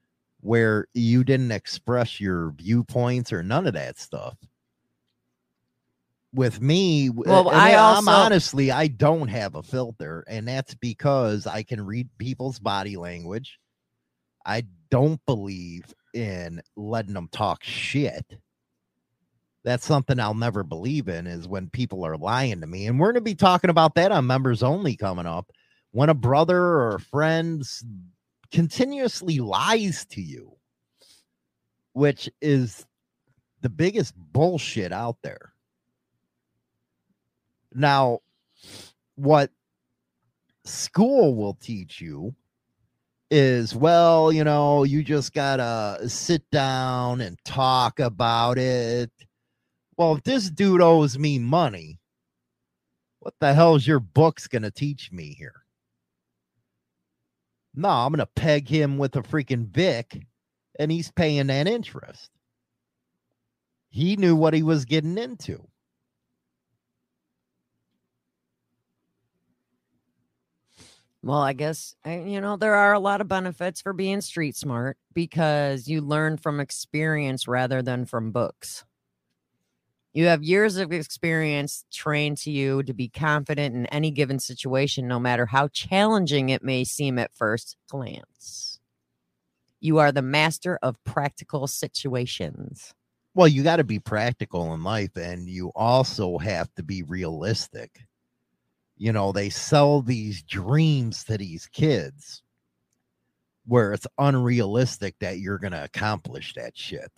[0.41, 4.37] Where you didn't express your viewpoints or none of that stuff.
[6.33, 11.63] With me, Well, I I'm honestly, I don't have a filter, and that's because I
[11.63, 13.59] can read people's body language.
[14.45, 18.25] I don't believe in letting them talk shit.
[19.63, 22.87] That's something I'll never believe in is when people are lying to me.
[22.87, 25.51] And we're going to be talking about that on members only coming up.
[25.91, 27.83] When a brother or a friend s-
[28.51, 30.55] continuously lies to you,
[31.93, 32.85] which is
[33.61, 35.53] the biggest bullshit out there.
[37.73, 38.19] Now,
[39.15, 39.51] what
[40.65, 42.35] school will teach you
[43.29, 49.11] is well, you know, you just gotta sit down and talk about it.
[49.95, 51.99] Well, if this dude owes me money,
[53.19, 55.60] what the hell is your book's gonna teach me here?
[57.73, 60.25] No, I'm gonna peg him with a freaking vig,
[60.77, 62.29] and he's paying that interest.
[63.89, 65.67] He knew what he was getting into.
[71.23, 74.97] Well, I guess you know there are a lot of benefits for being street smart
[75.13, 78.83] because you learn from experience rather than from books.
[80.13, 85.07] You have years of experience trained to you to be confident in any given situation,
[85.07, 88.79] no matter how challenging it may seem at first glance.
[89.79, 92.93] You are the master of practical situations.
[93.33, 98.01] Well, you got to be practical in life and you also have to be realistic.
[98.97, 102.43] You know, they sell these dreams to these kids
[103.65, 107.11] where it's unrealistic that you're going to accomplish that shit.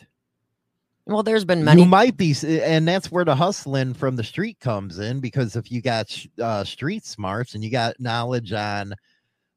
[1.06, 4.60] Well, there's been many You might be, and that's where the hustling from the street
[4.60, 8.96] comes in because if you got uh, street smarts and you got knowledge on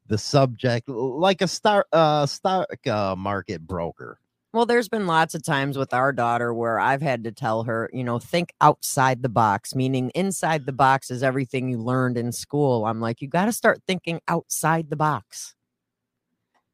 [0.07, 4.19] the subject, like a star, uh, stock uh, market broker,
[4.53, 7.89] Well, there's been lots of times with our daughter where I've had to tell her,
[7.93, 12.31] you know, think outside the box, meaning inside the box is everything you learned in
[12.31, 12.85] school.
[12.85, 15.53] I'm like, you got to start thinking outside the box.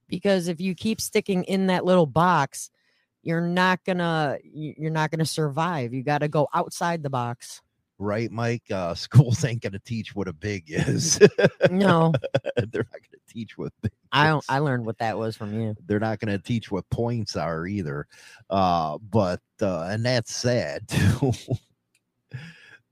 [0.07, 2.69] Because if you keep sticking in that little box,
[3.23, 5.93] you're not gonna you- you're not gonna survive.
[5.93, 7.61] You got to go outside the box.
[7.99, 8.63] right, Mike?
[8.71, 11.19] Uh, schools ain't to teach what a big is.
[11.71, 12.13] No,
[12.57, 14.39] They're not to teach what big I don't.
[14.39, 14.45] is.
[14.49, 15.75] I learned what that was from you.
[15.87, 18.07] They're not to teach what points are either.
[18.49, 21.31] Uh, but uh, and that's sad too.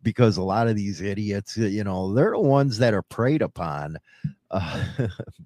[0.04, 3.98] because a lot of these idiots, you know, they're the ones that are preyed upon.
[4.50, 4.84] Uh,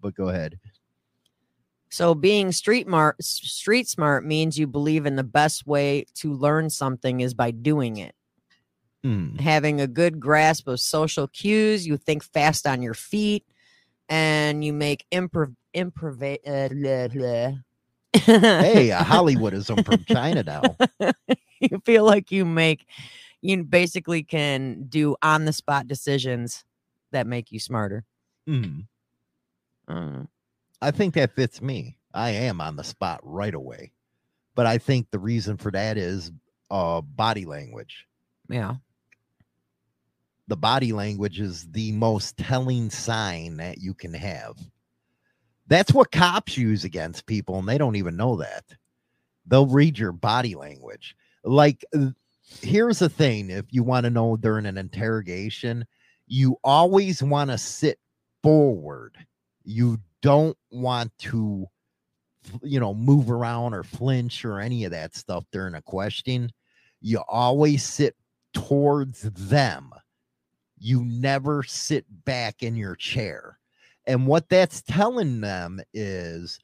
[0.01, 0.57] but go ahead.
[1.89, 6.69] So being street smart, street smart means you believe in the best way to learn
[6.69, 8.15] something is by doing it.
[9.05, 9.35] Hmm.
[9.37, 11.85] having a good grasp of social cues.
[11.85, 13.45] You think fast on your feet,
[14.09, 16.39] and you make improv improv.
[16.43, 17.51] Uh, blah, blah.
[18.61, 20.75] Hey, a Hollywoodism from China now.
[21.59, 22.87] you feel like you make
[23.43, 26.65] you basically can do on the spot decisions
[27.11, 28.05] that make you smarter.
[28.47, 28.79] Hmm.
[29.87, 30.27] Mm.
[30.81, 31.97] I think that fits me.
[32.13, 33.91] I am on the spot right away.
[34.55, 36.31] But I think the reason for that is
[36.71, 38.05] uh body language.
[38.49, 38.75] Yeah.
[40.47, 44.57] The body language is the most telling sign that you can have.
[45.67, 48.63] That's what cops use against people, and they don't even know that.
[49.47, 51.15] They'll read your body language.
[51.43, 52.11] Like, uh,
[52.61, 55.85] here's the thing if you want to know during an interrogation,
[56.27, 57.99] you always want to sit
[58.43, 59.17] forward.
[59.63, 61.67] You don't want to,
[62.63, 66.51] you know, move around or flinch or any of that stuff during a question.
[66.99, 68.15] You always sit
[68.51, 69.91] towards them.
[70.79, 73.59] You never sit back in your chair.
[74.07, 76.59] And what that's telling them is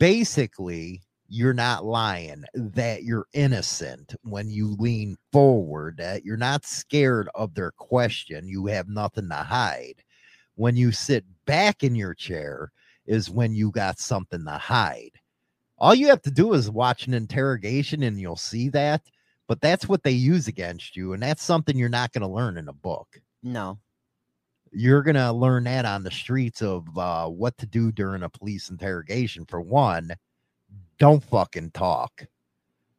[0.00, 7.28] basically you're not lying, that you're innocent when you lean forward, that you're not scared
[7.36, 8.48] of their question.
[8.48, 10.02] You have nothing to hide.
[10.56, 12.72] When you sit back in your chair
[13.10, 15.12] is when you got something to hide.
[15.78, 19.02] All you have to do is watch an interrogation and you'll see that.
[19.48, 21.12] But that's what they use against you.
[21.14, 23.78] And that's something you're not going to learn in a book No.
[24.72, 28.70] you're gonna learn that on the streets of uh, what to do during a police
[28.70, 29.44] interrogation.
[29.46, 30.12] For one,
[30.98, 32.26] don't fucking talk.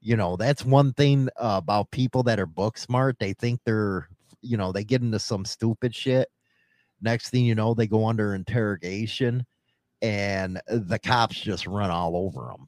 [0.02, 3.18] You know that's one thing uh, about people that are book smart.
[3.20, 4.10] They think they're,
[4.42, 6.30] you know, they get into some stupid shit.
[7.02, 9.46] Next thing you know, they go under interrogation,
[10.02, 12.68] and the cops just run all over them.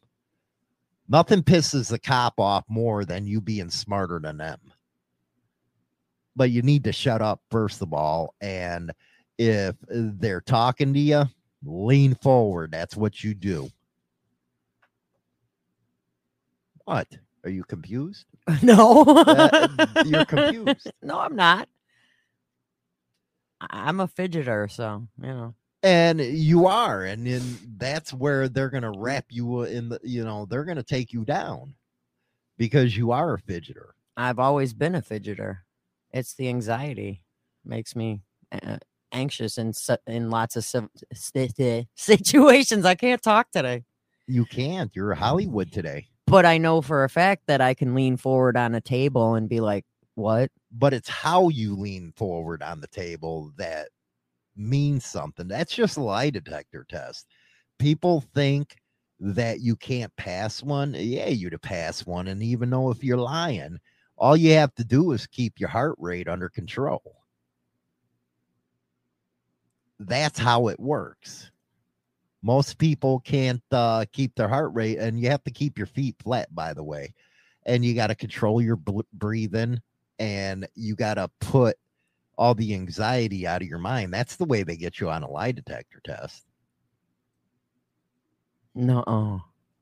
[1.09, 4.59] Nothing pisses the cop off more than you being smarter than them
[6.35, 8.91] but you need to shut up first of all and
[9.37, 11.23] if they're talking to you
[11.63, 13.69] lean forward that's what you do
[16.85, 17.07] what
[17.43, 18.25] are you confused
[18.61, 19.03] No.
[19.03, 19.67] Uh,
[20.05, 20.91] you're confused.
[21.01, 21.69] No, I'm not.
[23.61, 25.55] I'm a fidgeter, so you know.
[25.83, 30.23] And you are and then that's where they're going to wrap you in the you
[30.23, 31.73] know they're going to take you down
[32.57, 35.59] because you are a fidgeter I've always been a fidgeter.
[36.11, 37.23] It's the anxiety
[37.65, 38.21] makes me
[38.51, 38.77] uh,
[39.11, 39.73] anxious in
[40.05, 40.65] in lots of
[41.95, 42.85] situations.
[42.85, 43.83] I can't talk today,
[44.27, 48.17] you can't you're hollywood today but I know for a fact that I can lean
[48.17, 52.79] forward on a table and be like, "What?" but it's how you lean forward on
[52.79, 53.89] the table that
[54.55, 55.47] means something.
[55.47, 57.27] That's just lie detector test.
[57.79, 58.75] People think
[59.19, 60.95] that you can't pass one.
[60.97, 62.27] Yeah, you to pass one.
[62.27, 63.79] And even though if you're lying,
[64.17, 67.17] all you have to do is keep your heart rate under control.
[69.99, 71.51] That's how it works.
[72.41, 76.15] Most people can't uh, keep their heart rate, and you have to keep your feet
[76.21, 77.13] flat, by the way.
[77.65, 78.77] And you got to control your
[79.13, 79.81] breathing
[80.19, 81.77] and you got to put
[82.37, 84.13] all the anxiety out of your mind.
[84.13, 86.43] That's the way they get you on a lie detector test.
[88.75, 89.41] No, oh,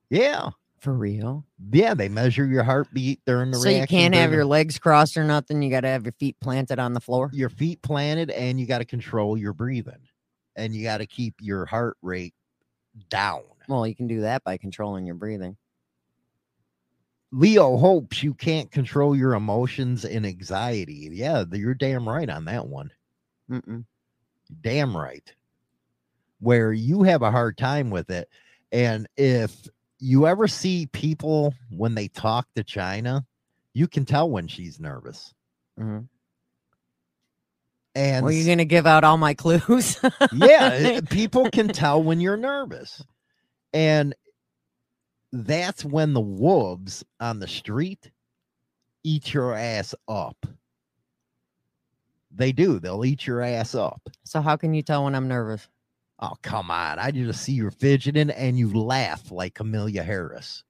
[0.10, 0.50] Yeah.
[0.80, 1.46] for real.
[1.72, 5.24] Yeah, they measure your heartbeat during the So you can't have your legs crossed or
[5.24, 5.62] nothing.
[5.62, 7.30] You got to have your feet planted on the floor.
[7.34, 10.08] your feet planted and you got to control your breathing
[10.56, 12.34] and you got to keep your heart rate
[13.10, 13.44] down.
[13.68, 15.56] Well, you can do that by controlling your breathing.
[17.32, 21.10] Leo hopes you can't control your emotions and anxiety.
[21.12, 22.92] Yeah, you're damn right on that one.
[23.50, 23.86] Mm-mm.
[24.62, 25.34] Damn right.
[26.40, 28.30] Where you have a hard time with it.
[28.72, 29.68] And if
[30.00, 33.26] you ever see people when they talk to China,
[33.74, 35.34] you can tell when she's nervous.
[35.80, 36.00] Mm-hmm.
[37.94, 40.00] And Well, you're gonna give out all my clues.
[40.34, 43.04] yeah, people can tell when you're nervous.
[43.74, 44.16] And
[45.32, 48.12] that's when the wolves on the street
[49.04, 50.46] eat your ass up.
[52.34, 52.80] They do.
[52.80, 54.02] They'll eat your ass up.
[54.24, 55.68] so how can you tell when I'm nervous?
[56.20, 57.00] Oh, come on.
[57.00, 60.64] I just see you're fidgeting and you laugh like Kamala Harris.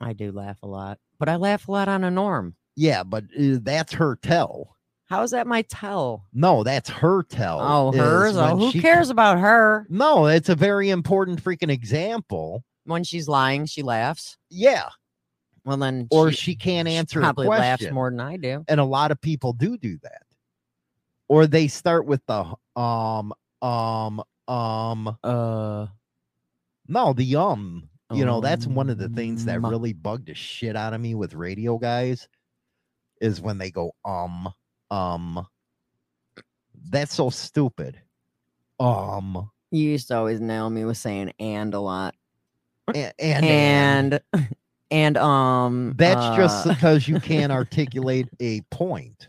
[0.00, 2.54] I do laugh a lot, but I laugh a lot on a norm.
[2.76, 4.76] Yeah, but uh, that's her tell.
[5.06, 6.24] How is that my tell?
[6.32, 7.58] No, that's her tell.
[7.60, 8.36] Oh, hers.
[8.36, 9.86] Oh, who she- cares about her?
[9.90, 12.64] No, it's a very important freaking example.
[12.84, 14.36] When she's lying, she laughs.
[14.48, 14.88] Yeah.
[15.64, 18.64] Well, then, Or she, she can't she answer probably a laughs more than I do.
[18.68, 20.22] and a lot of people do do that
[21.28, 25.86] or they start with the um um um Uh,
[26.88, 29.66] no the um you know that's one of the things that Um.
[29.66, 32.26] really bugged the shit out of me with radio guys
[33.20, 34.48] is when they go um
[34.90, 35.46] um
[36.90, 38.00] that's so stupid
[38.80, 42.14] um you used to always nail me with saying "and" a lot,
[42.94, 44.20] and and,
[44.90, 45.16] and.
[45.18, 45.94] um.
[45.96, 49.28] that's just uh, because you can't articulate a point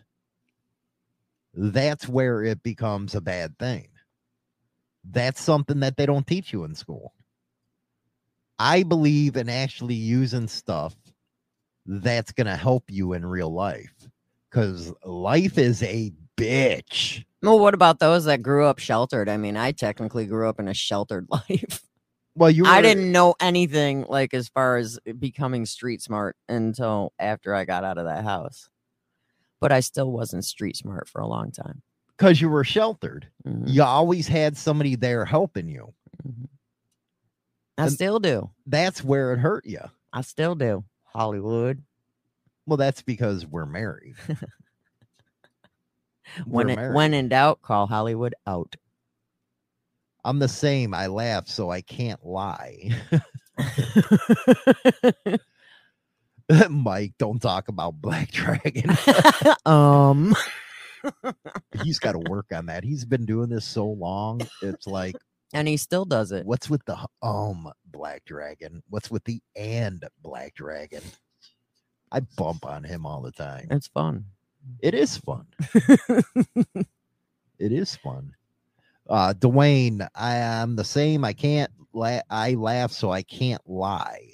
[1.54, 3.88] that's where it becomes a bad thing
[5.12, 7.14] that's something that they don't teach you in school
[8.60, 10.96] i believe in actually using stuff
[11.86, 13.94] that's going to help you in real life
[14.50, 19.30] because life is a bitch Well, what about those that grew up sheltered?
[19.30, 21.82] I mean, I technically grew up in a sheltered life.
[22.36, 27.54] Well you I didn't know anything like as far as becoming street smart until after
[27.54, 28.70] I got out of that house.
[29.60, 31.82] But I still wasn't street smart for a long time.
[32.18, 35.94] because you were sheltered Mhm, you always had somebody there helping you
[36.26, 36.48] mhm.
[37.78, 38.50] I And- still do.
[38.68, 39.82] that's where it hurt you
[40.14, 40.84] I still do.
[41.06, 41.84] Hollywood.
[42.68, 44.16] well that's because we're married
[46.46, 46.96] When We're it, married.
[46.96, 48.76] when in doubt, call Hollywood out.
[50.24, 50.94] I'm the same.
[50.94, 52.92] I laugh, so I can't lie.
[56.70, 58.96] Mike, don't talk about Black Dragon.
[59.66, 60.36] um.
[61.84, 62.84] He's got to work on that.
[62.84, 64.42] He's been doing this so long.
[64.62, 65.16] It's like,
[65.54, 66.46] And he still does it.
[66.46, 68.84] what's with the um Black Dragon?
[68.90, 71.02] What's with the and Black Dragon?
[72.12, 73.68] I bump on him all the time.
[73.72, 74.26] It's fun.
[74.82, 75.48] It is fun.
[77.58, 78.34] It is fun.
[79.10, 81.26] Uh Dwayne, I am the same.
[81.26, 84.34] I can't la- I laugh so I can't lie.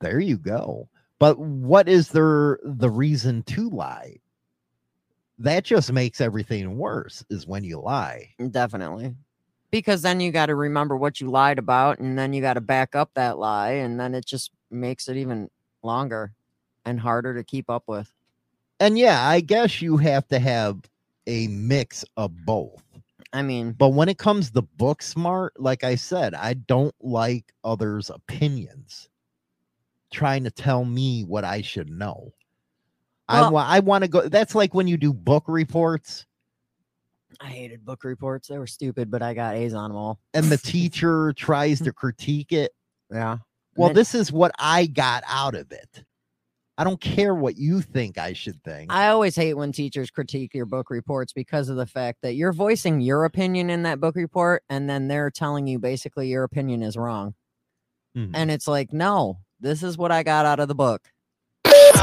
[0.00, 0.88] There you go.
[1.18, 4.18] But what is there the reason to lie?
[5.38, 8.34] That just makes everything worse is when you lie.
[8.50, 9.14] Definitely.
[9.70, 12.60] Because then you got to remember what you lied about, and then you got to
[12.60, 15.50] back up that lie, and then it just makes it even
[15.82, 16.32] longer
[16.84, 18.12] and harder to keep up with.
[18.78, 20.78] And yeah, I guess you have to have
[21.26, 22.82] a mix of both.
[23.36, 27.52] I mean, But when it comes to book smart, like I said, I don't like
[27.62, 29.08] others' opinions
[30.10, 32.32] trying to tell me what I should know.
[33.28, 36.26] I Well- want I want to go that's like when you do book reports
[37.40, 38.48] I hated book reports.
[38.48, 40.18] They were stupid, but I got A's on them all.
[40.32, 42.72] and the teacher tries to critique it.
[43.12, 43.38] Yeah.
[43.76, 46.04] Well, then- this is what I got out of it.
[46.78, 48.92] I don't care what you think I should think.
[48.92, 52.52] I always hate when teachers critique your book reports because of the fact that you're
[52.52, 56.82] voicing your opinion in that book report, and then they're telling you basically your opinion
[56.82, 57.34] is wrong.
[58.16, 58.32] Mhm.
[58.34, 61.08] And it's like, no, this is what I got out of the book.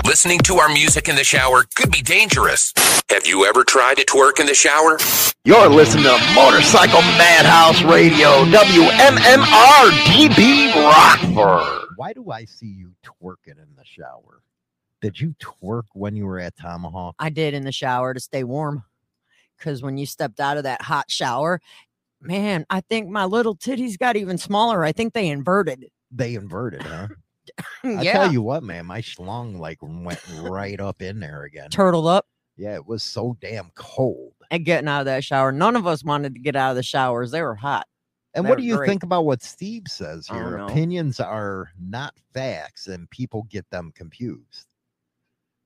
[0.05, 2.73] Listening to our music in the shower could be dangerous.
[3.09, 4.97] Have you ever tried to twerk in the shower?
[5.45, 11.89] You're listening to Motorcycle Madhouse Radio, WMMR DB Rockford.
[11.95, 14.41] Why do I see you twerking in the shower?
[15.03, 17.15] Did you twerk when you were at Tomahawk?
[17.19, 18.85] I did in the shower to stay warm.
[19.57, 21.59] Because when you stepped out of that hot shower,
[22.21, 24.81] man, I think my little titties got even smaller.
[24.85, 25.87] I think they inverted.
[26.09, 27.09] They inverted, huh?
[27.83, 31.69] I tell you what, man, my schlong like went right up in there again.
[31.69, 32.25] Turtled up.
[32.55, 34.35] Yeah, it was so damn cold.
[34.51, 36.83] And getting out of that shower, none of us wanted to get out of the
[36.83, 37.31] showers.
[37.31, 37.87] They were hot.
[38.35, 38.87] And They what do you great.
[38.87, 40.57] think about what Steve says I here?
[40.59, 44.67] Opinions are not facts, and people get them confused.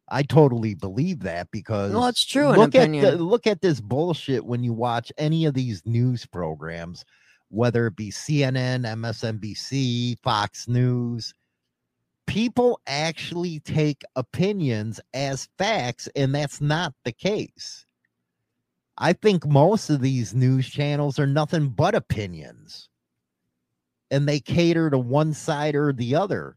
[0.09, 4.45] I totally believe that because Well, it's true, Look at the, look at this bullshit
[4.45, 7.03] when you watch any of these news programs,
[7.49, 11.33] whether it be CNN, MSNBC, Fox News.
[12.25, 17.85] People actually take opinions as facts, and that's not the case.
[18.97, 22.89] I think most of these news channels are nothing but opinions
[24.11, 26.55] and they cater to one side or the other.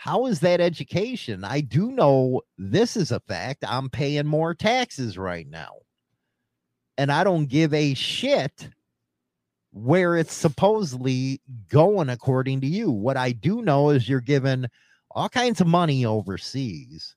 [0.00, 1.44] How is that education?
[1.44, 3.66] I do know this is a fact.
[3.68, 5.72] I'm paying more taxes right now.
[6.96, 8.70] And I don't give a shit
[9.74, 12.90] where it's supposedly going according to you.
[12.90, 14.64] What I do know is you're giving
[15.10, 17.14] all kinds of money overseas.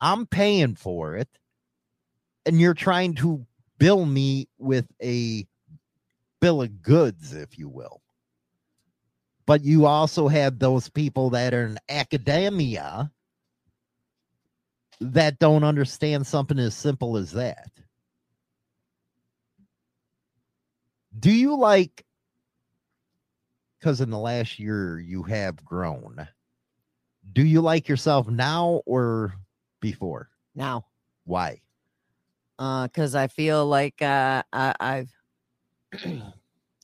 [0.00, 1.28] I'm paying for it.
[2.46, 3.46] And you're trying to
[3.78, 5.46] bill me with a
[6.40, 8.02] bill of goods, if you will.
[9.48, 13.10] But you also have those people that are in academia
[15.00, 17.70] that don't understand something as simple as that.
[21.18, 22.04] Do you like,
[23.80, 26.28] because in the last year you have grown,
[27.32, 29.32] do you like yourself now or
[29.80, 30.28] before?
[30.54, 30.84] Now,
[31.24, 31.62] Why?
[32.58, 35.12] because I feel like uh, I, I've,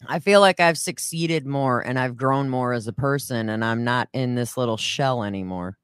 [0.09, 3.85] I feel like I've succeeded more and I've grown more as a person, and I'm
[3.85, 5.79] not in this little shell anymore.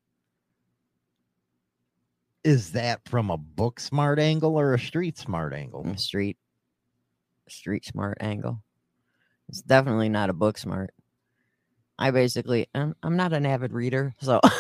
[2.43, 5.85] Is that from a book smart angle or a street smart angle?
[5.85, 6.39] Mm, Street,
[7.49, 8.63] street smart angle.
[9.49, 10.95] It's definitely not a book smart.
[11.99, 14.41] I basically, I'm, I'm not an avid reader, so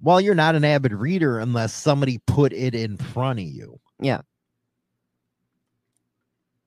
[0.00, 3.80] Well, you're not an avid reader unless somebody put it in front of you.
[4.00, 4.20] Yeah.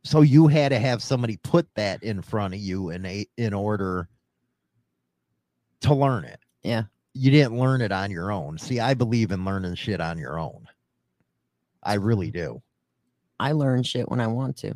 [0.04, 3.54] So you had to have somebody put that in front of you in a in
[3.54, 4.10] order
[5.82, 6.40] to learn it.
[6.64, 6.84] Yeah.
[7.14, 8.58] You didn't learn it on your own.
[8.58, 10.66] See, I believe in learning shit on your own.
[11.84, 12.62] I really do.
[13.40, 14.74] I learn shit when I want to.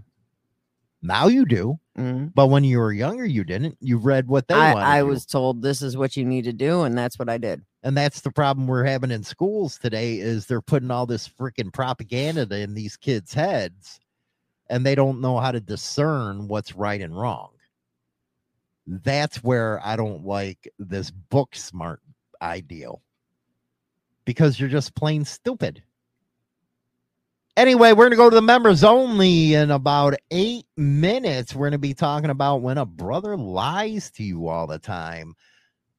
[1.02, 2.34] Now you do, Mhm.
[2.34, 3.78] but when you were younger, you didn't.
[3.80, 4.88] You read what they I, wanted.
[4.88, 7.64] I was told this is what you need to do, and that's what I did.
[7.84, 11.72] and that's the problem we're having in schools today is they're putting all this freaking
[11.72, 14.00] propaganda in these kids heads
[14.70, 17.50] and they don't know how to discern what's right and wrong.
[18.88, 22.02] That's where i don't like this book smart
[22.42, 23.02] ideal.
[24.26, 25.84] Because you're just plain stupid.
[27.58, 31.56] Anyway we're going to go to the members only in about eight minutes.
[31.56, 35.36] We're going to be talking about when a brother lies to you all the time.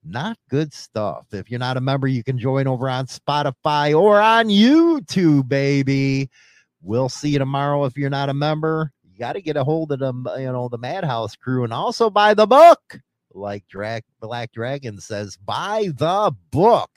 [0.04, 1.26] Not good stuff.
[1.32, 6.30] If you're not a member, you can join over on Spotify or on YouTube, baby.
[6.82, 7.84] We'll see you tomorrow.
[7.84, 10.68] If you're not a member, you got to get a hold of them, you know,
[10.68, 13.00] the Madhouse crew, and also buy the book.
[13.32, 16.90] Like Drag Black Dragon says, buy the book,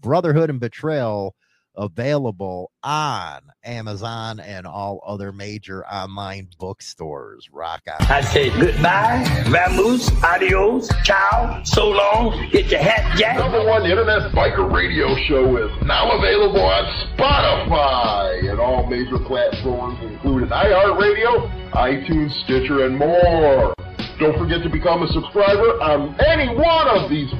[0.00, 1.34] Brotherhood and Betrayal,
[1.80, 7.48] available on Amazon and all other major online bookstores.
[7.50, 8.06] Rock on.
[8.06, 13.38] I say goodbye, vamoose, adios, ciao, so long, get your hat jack.
[13.38, 16.84] Number one internet biker radio show is now available on
[17.16, 23.74] Spotify and all major platforms, including iHeartRadio, iTunes, Stitcher, and more.
[24.20, 27.30] Don't forget to become a subscriber on any one of these